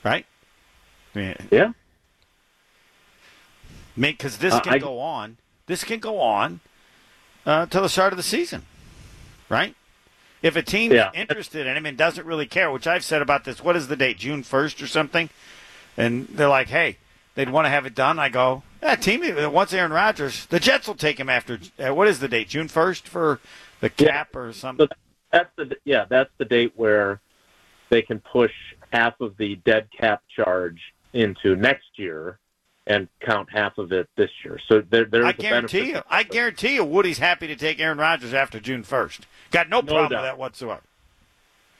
right? 0.03 0.25
I 1.15 1.17
mean, 1.17 1.35
Yeah. 1.51 1.71
Because 3.99 4.37
this 4.37 4.53
Uh, 4.53 4.59
can 4.61 4.73
I- 4.73 4.79
go 4.79 4.99
on. 4.99 5.37
This 5.67 5.83
can 5.83 5.99
go 5.99 6.19
on 6.19 6.59
uh, 7.45 7.65
till 7.67 7.81
the 7.81 7.89
start 7.89 8.13
of 8.13 8.17
the 8.17 8.23
season, 8.23 8.65
right? 9.49 9.75
If 10.41 10.55
a 10.55 10.61
team's 10.61 10.93
Yeah. 10.95 11.11
interested 11.13 11.67
in 11.67 11.75
him 11.77 11.85
and 11.85 11.97
doesn't 11.97 12.25
really 12.25 12.45
care, 12.45 12.71
which 12.71 12.87
I've 12.87 13.03
said 13.03 13.21
about 13.21 13.43
this, 13.43 13.61
what 13.61 13.75
is 13.75 13.87
the 13.87 13.95
date? 13.95 14.17
June 14.17 14.41
first 14.43 14.81
or 14.81 14.87
something? 14.87 15.29
And 15.97 16.27
they're 16.29 16.47
like, 16.47 16.69
hey, 16.69 16.97
they'd 17.35 17.49
want 17.49 17.65
to 17.65 17.69
have 17.69 17.85
it 17.85 17.93
done. 17.93 18.17
I 18.19 18.29
go, 18.29 18.63
yeah, 18.81 18.95
team 18.95 19.21
that 19.21 19.51
wants 19.51 19.73
Aaron 19.73 19.91
Rodgers, 19.91 20.45
the 20.45 20.59
Jets 20.59 20.87
will 20.87 20.95
take 20.95 21.19
him 21.19 21.29
after. 21.29 21.59
Uh, 21.77 21.93
what 21.93 22.07
is 22.07 22.19
the 22.19 22.27
date? 22.29 22.47
June 22.49 22.67
first 22.69 23.07
for 23.07 23.39
the 23.81 23.91
Yeah. 23.97 24.07
cap 24.11 24.35
or 24.35 24.53
something? 24.53 24.87
So 24.87 24.95
that's 25.31 25.51
the 25.57 25.77
yeah 25.85 26.05
that's 26.09 26.31
the 26.37 26.45
date 26.45 26.71
where 26.75 27.19
they 27.89 28.01
can 28.01 28.19
push 28.19 28.53
half 28.91 29.19
of 29.21 29.35
the 29.37 29.55
dead 29.57 29.87
cap 29.97 30.23
charge 30.33 30.93
into 31.13 31.55
next 31.55 31.97
year 31.99 32.39
and 32.89 33.07
count 33.21 33.47
half 33.51 33.77
of 33.77 33.91
it 33.93 34.09
this 34.17 34.31
year. 34.43 34.59
So 34.67 34.81
there 34.81 35.05
there's 35.05 35.25
I 35.25 35.29
a 35.29 35.33
guarantee 35.33 35.89
you. 35.91 36.01
I 36.09 36.23
guarantee 36.23 36.73
you, 36.73 36.83
Woody's 36.83 37.19
happy 37.19 37.47
to 37.47 37.55
take 37.55 37.79
Aaron 37.79 37.99
Rodgers 37.99 38.33
after 38.33 38.59
June 38.59 38.83
first. 38.83 39.27
Got 39.51 39.69
no 39.69 39.77
No 39.79 39.83
problem 39.83 40.09
doubt. 40.09 40.21
with 40.21 40.29
that 40.31 40.37
whatsoever. 40.37 40.81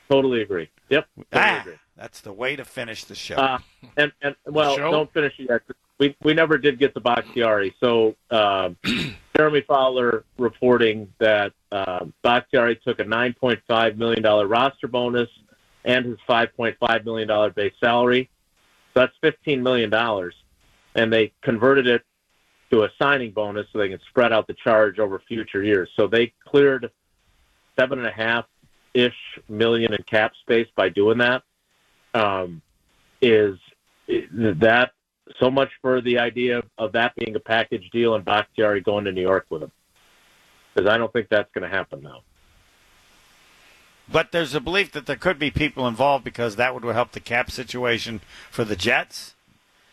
Totally 0.10 0.42
agree. 0.42 0.70
Yep. 0.90 1.08
Totally 1.18 1.28
Ah, 1.34 1.62
agree. 1.62 1.74
that's 1.98 2.22
the 2.22 2.32
way 2.32 2.56
to 2.56 2.64
finish 2.64 3.04
the 3.04 3.16
show. 3.16 3.36
Uh, 3.36 3.60
and 3.98 4.12
and 4.22 4.36
well, 4.46 4.76
Show? 4.76 4.92
don't 4.92 5.12
finish 5.12 5.34
it 5.40 5.50
yet. 5.50 5.62
We 6.00 6.16
we 6.24 6.34
never 6.34 6.58
did 6.58 6.80
get 6.80 6.94
to 6.94 7.00
Bakhtiari. 7.00 7.76
So 7.80 8.16
uh, 8.32 8.70
Jeremy 9.36 9.62
Fowler 9.68 10.24
reporting 10.38 11.12
that 11.20 11.52
uh, 11.72 12.06
Bakhtiari 12.24 12.76
took 12.78 13.00
a 13.00 13.04
nine 13.04 13.34
point 13.34 13.60
five 13.68 13.98
million 13.98 14.22
dollar 14.24 14.48
roster 14.48 14.88
bonus 14.88 15.30
and 15.86 16.06
his 16.06 16.18
five 16.28 16.56
point 16.56 16.78
five 16.80 17.04
million 17.04 17.28
dollar 17.28 17.50
base 17.50 17.74
salary. 17.80 18.30
So 18.94 19.02
that's 19.02 19.14
fifteen 19.22 19.62
million 19.62 19.90
dollars, 19.90 20.34
and 20.96 21.12
they 21.12 21.32
converted 21.42 21.88
it 21.88 22.04
to 22.72 22.84
a 22.84 22.90
signing 23.02 23.32
bonus 23.32 23.68
so 23.72 23.80
they 23.80 23.90
can 23.90 24.00
spread 24.10 24.32
out 24.32 24.48
the 24.48 24.54
charge 24.54 25.00
over 25.00 25.22
future 25.28 25.64
years. 25.64 25.90
So 25.96 26.08
they 26.08 26.34
cleared 26.46 26.92
seven 27.78 28.00
and 28.00 28.08
a 28.08 28.12
half 28.12 28.46
ish 28.94 29.16
million 29.48 29.94
in 29.94 30.04
cap 30.04 30.34
space 30.42 30.68
by 30.76 30.90
doing 30.90 31.20
that. 31.20 31.44
Um, 32.14 32.62
is 33.22 33.58
that 34.08 34.92
so 35.40 35.52
much 35.52 35.70
for 35.82 36.02
the 36.02 36.20
idea 36.20 36.64
of 36.78 36.92
that 36.94 37.16
being 37.16 37.36
a 37.36 37.40
package 37.40 37.90
deal 37.92 38.16
and 38.16 38.26
Bakhtiari 38.26 38.82
going 38.82 39.06
to 39.06 39.12
New 39.12 39.22
York 39.22 39.46
with 39.50 39.64
him? 39.64 39.72
Because 40.74 40.90
I 40.90 40.98
don't 40.98 41.12
think 41.14 41.28
that's 41.30 41.52
going 41.54 41.70
to 41.70 41.76
happen 41.76 42.02
now. 42.02 42.22
But 44.12 44.32
there's 44.32 44.56
a 44.56 44.60
belief 44.60 44.92
that 44.94 45.06
there 45.06 45.16
could 45.16 45.38
be 45.38 45.52
people 45.52 45.88
involved 45.88 46.24
because 46.24 46.56
that 46.56 46.74
would 46.74 46.84
help 46.84 47.12
the 47.12 47.20
cap 47.20 47.52
situation 47.52 48.22
for 48.50 48.64
the 48.64 48.76
Jets. 48.76 49.36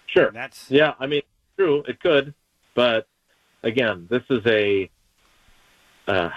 Sure. 0.07 0.29
And 0.29 0.37
that's 0.37 0.71
Yeah, 0.71 0.95
I 0.99 1.07
mean, 1.07 1.23
true, 1.57 1.83
it 1.87 2.01
could, 2.01 2.35
but 2.75 3.07
again, 3.63 4.07
this 4.11 4.23
is 4.31 4.41
a. 4.47 4.91
Uh, 6.09 6.31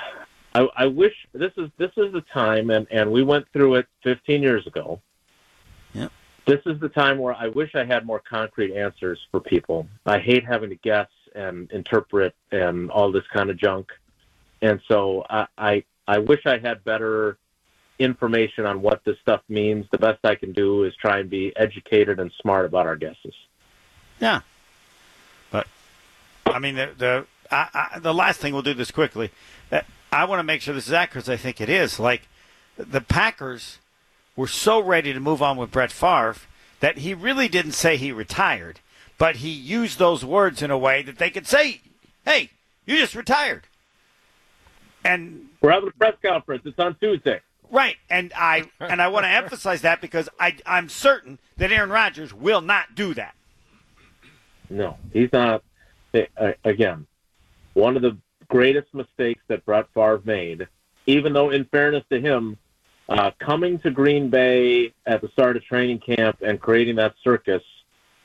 I, 0.53 0.67
I 0.75 0.85
wish 0.87 1.13
this 1.33 1.51
is 1.57 1.69
this 1.77 1.91
is 1.95 2.11
the 2.11 2.23
time, 2.33 2.71
and 2.71 2.87
and 2.89 3.11
we 3.11 3.23
went 3.23 3.45
through 3.53 3.75
it 3.75 3.87
15 4.03 4.41
years 4.41 4.65
ago. 4.65 5.01
Yep. 5.93 6.11
This 6.45 6.61
is 6.65 6.79
the 6.79 6.89
time 6.89 7.19
where 7.19 7.35
I 7.35 7.47
wish 7.47 7.75
I 7.75 7.85
had 7.85 8.05
more 8.05 8.19
concrete 8.27 8.75
answers 8.75 9.19
for 9.29 9.39
people. 9.39 9.87
I 10.05 10.17
hate 10.17 10.43
having 10.43 10.71
to 10.71 10.75
guess 10.77 11.09
and 11.35 11.71
interpret 11.71 12.33
and 12.51 12.89
all 12.89 13.11
this 13.11 13.27
kind 13.31 13.51
of 13.51 13.57
junk, 13.57 13.91
and 14.61 14.81
so 14.87 15.23
I 15.29 15.47
I, 15.57 15.83
I 16.07 16.17
wish 16.17 16.41
I 16.45 16.57
had 16.57 16.83
better 16.83 17.37
information 17.99 18.65
on 18.65 18.81
what 18.81 19.03
this 19.03 19.17
stuff 19.21 19.41
means. 19.49 19.85
The 19.91 19.97
best 19.97 20.19
I 20.23 20.33
can 20.33 20.53
do 20.53 20.85
is 20.85 20.95
try 20.95 21.19
and 21.19 21.29
be 21.29 21.53
educated 21.57 22.19
and 22.19 22.31
smart 22.41 22.65
about 22.65 22.87
our 22.87 22.95
guesses. 22.95 23.35
Yeah. 24.19 24.41
But 25.51 25.67
I 26.45 26.59
mean 26.59 26.75
the 26.75 26.89
the 26.97 27.25
I, 27.51 27.89
I, 27.95 27.99
the 27.99 28.13
last 28.13 28.39
thing 28.39 28.53
we'll 28.53 28.61
do 28.61 28.73
this 28.73 28.91
quickly. 28.91 29.31
Uh, 29.71 29.81
I 30.11 30.25
want 30.25 30.39
to 30.39 30.43
make 30.43 30.61
sure 30.61 30.73
this 30.73 30.87
is 30.87 30.93
accurate. 30.93 31.25
'cause 31.25 31.29
I 31.33 31.37
think 31.37 31.59
it 31.61 31.69
is. 31.69 31.99
Like 31.99 32.27
the 32.77 33.01
Packers 33.01 33.79
were 34.35 34.47
so 34.47 34.79
ready 34.79 35.13
to 35.13 35.19
move 35.19 35.41
on 35.41 35.57
with 35.57 35.71
Brett 35.71 35.91
Favre 35.91 36.35
that 36.79 36.99
he 36.99 37.13
really 37.13 37.47
didn't 37.47 37.73
say 37.73 37.97
he 37.97 38.11
retired, 38.11 38.79
but 39.17 39.37
he 39.37 39.49
used 39.49 39.99
those 39.99 40.23
words 40.23 40.61
in 40.61 40.71
a 40.71 40.77
way 40.77 41.01
that 41.03 41.17
they 41.17 41.29
could 41.29 41.45
say, 41.47 41.81
"Hey, 42.25 42.51
you 42.85 42.97
just 42.97 43.15
retired." 43.15 43.63
And 45.03 45.49
We're 45.61 45.71
having 45.71 45.89
a 45.89 45.91
press 45.93 46.15
conference. 46.21 46.63
It's 46.65 46.77
on 46.79 46.95
Tuesday. 46.95 47.41
Right, 47.71 47.97
and 48.09 48.33
I 48.35 48.69
and 48.79 49.01
I 49.01 49.07
want 49.09 49.25
to 49.25 49.29
emphasize 49.43 49.81
that 49.81 50.01
because 50.01 50.27
I 50.39 50.55
I'm 50.65 50.89
certain 50.89 51.37
that 51.57 51.71
Aaron 51.71 51.89
Rodgers 51.89 52.33
will 52.33 52.61
not 52.61 52.95
do 52.95 53.13
that. 53.13 53.35
No, 54.69 54.97
he's 55.13 55.31
not. 55.33 55.63
eh, 56.13 56.25
Again, 56.63 57.05
one 57.73 57.95
of 57.95 58.01
the 58.01 58.17
greatest 58.47 58.93
mistakes 58.93 59.41
that 59.47 59.65
Brett 59.65 59.87
Favre 59.93 60.21
made, 60.25 60.67
even 61.05 61.33
though, 61.33 61.49
in 61.49 61.65
fairness 61.65 62.03
to 62.11 62.19
him, 62.19 62.57
uh, 63.07 63.31
coming 63.39 63.79
to 63.79 63.89
Green 63.91 64.29
Bay 64.29 64.93
at 65.05 65.21
the 65.21 65.29
start 65.29 65.57
of 65.57 65.63
training 65.63 65.99
camp 65.99 66.37
and 66.41 66.59
creating 66.59 66.95
that 66.97 67.15
circus 67.23 67.63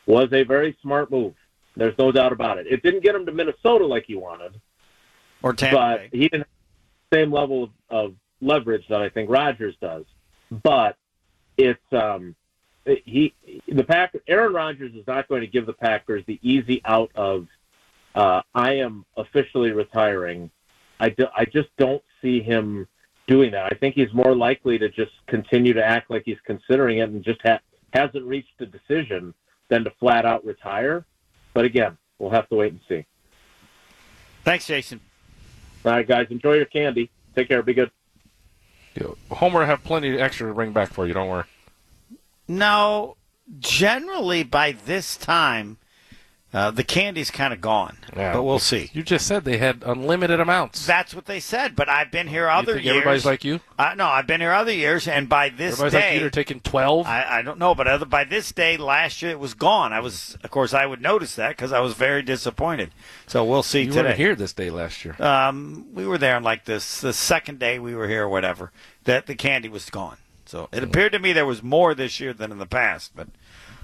was 0.07 0.29
a 0.33 0.43
very 0.45 0.77
smart 0.83 1.11
move. 1.11 1.35
There's 1.77 1.97
no 1.99 2.13
doubt 2.13 2.33
about 2.33 2.59
it. 2.59 2.67
It 2.67 2.83
didn't 2.83 3.03
get 3.03 3.15
him 3.15 3.25
to 3.27 3.33
Minnesota 3.33 3.87
like 3.87 4.05
he 4.07 4.15
wanted, 4.15 4.61
Or 5.43 5.55
Tampa 5.55 5.77
but 5.77 5.97
Bay. 5.99 6.09
he 6.13 6.29
didn't 6.29 6.41
have 6.41 7.11
the 7.11 7.17
same 7.17 7.33
level 7.33 7.65
of, 7.65 7.71
of 7.91 8.15
leverage 8.43 8.87
that 8.89 9.01
I 9.01 9.09
think 9.09 9.31
Rodgers 9.31 9.75
does, 9.81 10.05
but 10.63 10.97
it's 11.57 11.81
um, 11.93 12.37
he 13.05 13.35
the 13.69 13.85
Packers. 13.85 14.23
Aaron 14.29 14.53
Rodgers 14.53 14.95
is 14.95 15.07
not 15.07 15.29
going 15.29 15.41
to 15.41 15.47
give 15.47 15.67
the 15.67 15.73
Packers 15.73 16.25
the 16.27 16.39
easy 16.43 16.83
out 16.85 17.11
of 17.15 17.47
uh, 18.15 18.43
I 18.55 18.75
am 18.75 19.05
officially 19.17 19.73
retiring. 19.73 20.51
I, 21.01 21.09
do, 21.09 21.27
I 21.37 21.45
just 21.45 21.69
don't 21.79 22.03
see 22.23 22.41
him 22.41 22.87
doing 23.27 23.51
that. 23.53 23.73
I 23.73 23.77
think 23.77 23.95
he's 23.95 24.13
more 24.13 24.35
likely 24.35 24.79
to 24.79 24.89
just 24.89 25.13
continue 25.27 25.73
to 25.73 25.85
act 25.85 26.11
like 26.11 26.23
he's 26.25 26.39
considering 26.45 26.99
it 26.99 27.09
and 27.09 27.25
just 27.25 27.41
ha- 27.43 27.61
hasn't 27.93 28.25
reached 28.25 28.61
a 28.61 28.67
decision 28.67 29.35
than 29.69 29.85
to 29.85 29.91
flat 29.99 30.25
out 30.25 30.45
retire. 30.45 31.05
But 31.55 31.65
again, 31.65 31.97
we'll 32.19 32.31
have 32.31 32.49
to 32.51 32.55
wait 32.55 32.73
and 32.73 32.81
see. 32.89 33.05
Thanks, 34.45 34.67
Jason. 34.67 35.01
All 35.85 35.93
right, 35.93 36.07
guys, 36.07 36.29
enjoy 36.31 36.55
your 36.55 36.67
candy. 36.67 37.11
Take 37.35 37.49
care. 37.49 37.63
Be 37.63 37.75
good. 37.75 37.91
Yo, 38.95 39.17
Homer 39.31 39.65
have 39.65 39.83
plenty 39.83 40.15
of 40.15 40.21
extra 40.21 40.49
to 40.49 40.55
bring 40.55 40.73
back 40.73 40.93
for 40.93 41.07
you. 41.07 41.15
Don't 41.15 41.29
worry. 41.29 41.45
No, 42.47 43.17
generally 43.59 44.43
by 44.43 44.73
this 44.73 45.17
time, 45.17 45.79
uh, 46.53 46.71
the 46.71 46.85
candy's 46.85 47.33
kind 47.33 47.53
of 47.53 47.61
gone. 47.61 47.99
Yeah. 48.17 48.33
But 48.33 48.45
we'll 48.45 48.61
see. 48.61 48.89
You 48.93 49.03
just 49.03 49.27
said 49.27 49.45
they 49.45 49.57
had 49.57 49.83
unlimited 49.85 50.39
amounts. 50.39 50.87
That's 50.87 51.13
what 51.13 51.27
they 51.27 51.41
said. 51.41 51.75
But 51.75 51.89
I've 51.89 52.13
been 52.13 52.29
here 52.29 52.45
You 52.45 52.51
other 52.51 52.75
think 52.75 52.85
years. 52.85 52.97
everybody's 52.99 53.25
like 53.25 53.43
you? 53.43 53.59
Uh, 53.77 53.95
no, 53.97 54.07
I've 54.07 54.29
been 54.29 54.41
here 54.41 54.53
other 54.53 54.71
years, 54.73 55.09
and 55.09 55.29
by 55.29 55.49
this 55.49 55.73
Everybody's 55.73 55.95
like 55.95 56.15
you. 56.15 56.21
They're 56.21 56.31
taking 56.31 56.61
twelve. 56.61 57.09
I, 57.09 57.39
I 57.39 57.43
don't 57.43 57.59
know, 57.59 57.75
but 57.75 57.89
other, 57.89 58.07
by 58.07 58.23
this 58.23 58.53
day 58.53 58.77
last 58.77 59.21
year 59.21 59.33
it 59.33 59.41
was 59.41 59.55
gone. 59.55 59.93
I 59.93 59.99
was, 59.99 60.39
of 60.45 60.51
course, 60.53 60.73
I 60.73 60.87
would 60.87 61.01
notice 61.01 61.35
that 61.35 61.49
because 61.49 61.73
I 61.73 61.81
was 61.81 61.95
very 61.95 62.23
disappointed. 62.23 62.93
So 63.27 63.45
we'll 63.45 63.65
see 63.65 63.81
you 63.81 63.87
today. 63.89 64.03
weren't 64.03 64.17
here 64.17 64.37
this 64.37 64.53
day 64.53 64.71
last 64.71 65.05
year. 65.05 65.17
Um, 65.21 65.87
we 65.93 66.07
were 66.07 66.19
there 66.19 66.37
on 66.37 66.45
like 66.45 66.67
this 66.67 67.01
the 67.01 67.13
second 67.13 67.59
day 67.59 67.81
we 67.81 67.97
were 67.97 68.07
here, 68.07 68.27
or 68.27 68.29
whatever. 68.29 68.71
That 69.05 69.27
the 69.27 69.35
candy 69.35 69.69
was 69.69 69.91
gone. 69.91 70.19
So 70.55 70.69
it 70.71 70.85
appeared 70.85 71.11
to 71.11 71.19
me 71.19 71.33
there 71.33 71.45
was 71.45 71.65
more 71.65 71.97
this 71.97 72.21
year 72.21 72.33
than 72.33 72.53
in 72.53 72.59
the 72.59 72.67
past, 72.67 73.11
but 73.17 73.27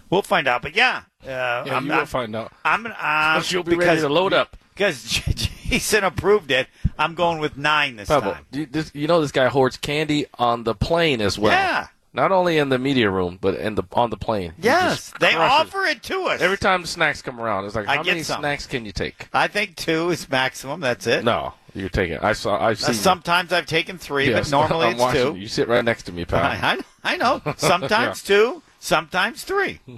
we'll 0.09 0.22
find 0.22 0.46
out. 0.46 0.62
But 0.62 0.76
yeah, 0.76 1.02
uh, 1.24 1.26
yeah, 1.26 1.64
I'm, 1.76 1.87
you 1.87 1.92
I'm, 1.92 1.98
will 1.98 2.06
find 2.06 2.37
out. 2.37 2.52
I'm, 2.64 2.87
uh, 2.87 3.42
You'll 3.48 3.64
be 3.64 3.70
because, 3.70 3.87
ready 3.87 4.00
to 4.02 4.09
load 4.09 4.33
up. 4.33 4.56
because 4.72 5.02
Jason 5.68 6.04
approved 6.04 6.52
it. 6.52 6.68
I'm 6.96 7.16
going 7.16 7.40
with 7.40 7.56
nine 7.56 7.96
this 7.96 8.06
Pebble, 8.09 8.35
time. 8.35 8.46
you, 8.52 8.66
this, 8.66 8.92
you 8.94 9.09
know 9.09 9.20
this 9.20 9.33
guy 9.33 9.48
hoards 9.48 9.78
candy 9.78 10.26
on 10.38 10.62
the 10.62 10.76
plane 10.76 11.20
as 11.20 11.37
well. 11.37 11.50
Yeah. 11.50 11.88
Not 12.12 12.30
only 12.30 12.59
in 12.59 12.68
the 12.68 12.78
media 12.78 13.11
room, 13.11 13.37
but 13.40 13.56
in 13.56 13.74
the 13.74 13.83
on 13.92 14.11
the 14.11 14.16
plane. 14.16 14.52
Yes, 14.61 15.12
they 15.18 15.35
offer 15.35 15.85
it 15.87 16.04
to 16.04 16.22
us 16.26 16.40
Every 16.40 16.59
time 16.59 16.83
the 16.83 16.88
snacks 16.88 17.20
come 17.22 17.40
around, 17.40 17.64
it's 17.64 17.74
like, 17.74 17.88
I 17.88 17.96
how 17.96 18.02
many 18.04 18.22
some. 18.22 18.40
snacks 18.40 18.66
can 18.66 18.85
you 18.85 18.92
take? 18.92 19.28
I 19.33 19.48
think 19.48 19.74
two 19.74 20.11
is 20.11 20.28
maximum. 20.28 20.80
That's 20.80 21.06
it. 21.09 21.24
No, 21.24 21.54
you're 21.74 21.88
taking. 21.88 22.18
I 22.18 22.33
saw. 22.33 22.54
I've 22.61 22.83
Uh, 22.83 22.87
seen. 22.87 22.94
sometimes 22.94 23.52
I've 23.52 23.66
taken 23.66 23.98
three, 23.98 24.28
Yes, 24.30 24.50
but 24.50 24.50
normally 24.68 24.87
I'm 24.87 24.92
it's 24.92 25.00
watching 25.00 25.22
two. 25.22 25.35
You. 25.35 25.40
You 25.42 25.48
sit 25.48 25.68
right 25.68 25.85
next 25.85 26.04
to 26.04 26.12
me, 26.12 26.24
pal. 26.24 26.44
I, 26.44 26.78
I, 27.04 27.14
I 27.14 27.16
know. 27.16 27.40
Sometimes 27.56 28.22
two, 28.22 28.62
sometimes 28.78 29.44
three. 29.44 29.80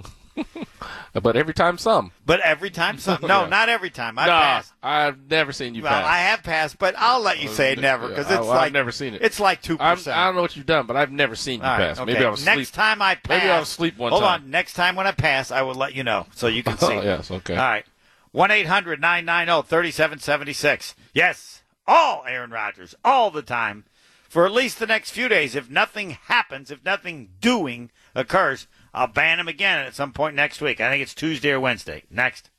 But 1.13 1.35
every 1.35 1.53
time, 1.53 1.77
some. 1.77 2.11
But 2.25 2.39
every 2.39 2.71
time, 2.71 2.97
some. 2.97 3.19
No, 3.21 3.43
Yeah. 3.43 3.49
not 3.49 3.69
every 3.69 3.91
time. 3.91 4.17
I 4.17 4.25
no, 4.25 4.31
pass. 4.31 4.73
I've 4.81 5.29
never 5.29 5.51
seen 5.51 5.75
you 5.75 5.83
Well, 5.83 5.91
pass. 5.91 6.05
I 6.05 6.17
have 6.17 6.41
passed, 6.41 6.79
but 6.79 6.95
I'll 6.97 7.21
let 7.21 7.39
you 7.39 7.49
say 7.49 7.75
never 7.75 8.07
because 8.07 8.27
Yeah, 8.31 8.39
it's 8.39 8.47
I- 8.47 8.49
I've 8.49 8.55
like 8.57 8.73
never 8.73 8.91
seen 8.91 9.13
it. 9.13 9.21
It's 9.21 9.39
like 9.39 9.61
two 9.61 9.77
percent. 9.77 10.17
I 10.17 10.25
don't 10.25 10.33
know 10.35 10.41
what 10.41 10.55
you've 10.57 10.65
done, 10.65 10.87
but 10.87 10.95
I've 10.95 11.11
never 11.11 11.35
seen 11.35 11.59
you 11.59 11.65
All 11.67 11.77
right, 11.77 11.89
pass. 11.89 11.99
okay. 11.99 12.13
Maybe 12.13 12.25
I 12.25 12.29
was 12.29 12.43
Next 12.43 12.61
asleep. 12.61 12.75
time 12.75 12.99
I 13.03 13.13
pass, 13.13 13.29
Maybe 13.41 13.51
I 13.51 13.59
was 13.59 13.69
asleep 13.69 13.95
one 13.97 14.09
hold 14.11 14.23
time. 14.23 14.41
on. 14.45 14.49
Next 14.49 14.73
time 14.73 14.95
when 14.95 15.05
I 15.05 15.11
pass, 15.11 15.51
I 15.51 15.61
will 15.61 15.75
let 15.75 15.93
you 15.93 16.03
know 16.03 16.25
so 16.33 16.47
you 16.47 16.63
can 16.63 16.79
see. 16.79 16.87
Oh, 16.87 17.01
yes, 17.03 17.29
okay. 17.29 17.55
All 17.55 17.59
right. 17.63 17.85
One 18.31 18.49
3776 18.49 20.95
Yes, 21.13 21.52
all 21.87 22.23
Aaron 22.27 22.51
Rodgers, 22.51 22.95
all 23.03 23.31
the 23.31 23.41
time, 23.41 23.85
for 24.29 24.45
at 24.45 24.51
least 24.51 24.79
the 24.79 24.87
next 24.87 25.11
few 25.11 25.27
days. 25.27 25.55
If 25.55 25.69
nothing 25.69 26.11
happens, 26.11 26.71
if 26.71 26.83
nothing 26.83 27.29
doing 27.39 27.91
occurs, 28.15 28.67
I'll 28.93 29.07
ban 29.07 29.39
him 29.39 29.47
again 29.47 29.85
at 29.85 29.95
some 29.95 30.13
point 30.13 30.35
next 30.35 30.61
week. 30.61 30.79
I 30.79 30.89
think 30.89 31.03
it's 31.03 31.13
Tuesday 31.13 31.51
or 31.51 31.59
Wednesday. 31.59 32.03
Next. 32.09 32.49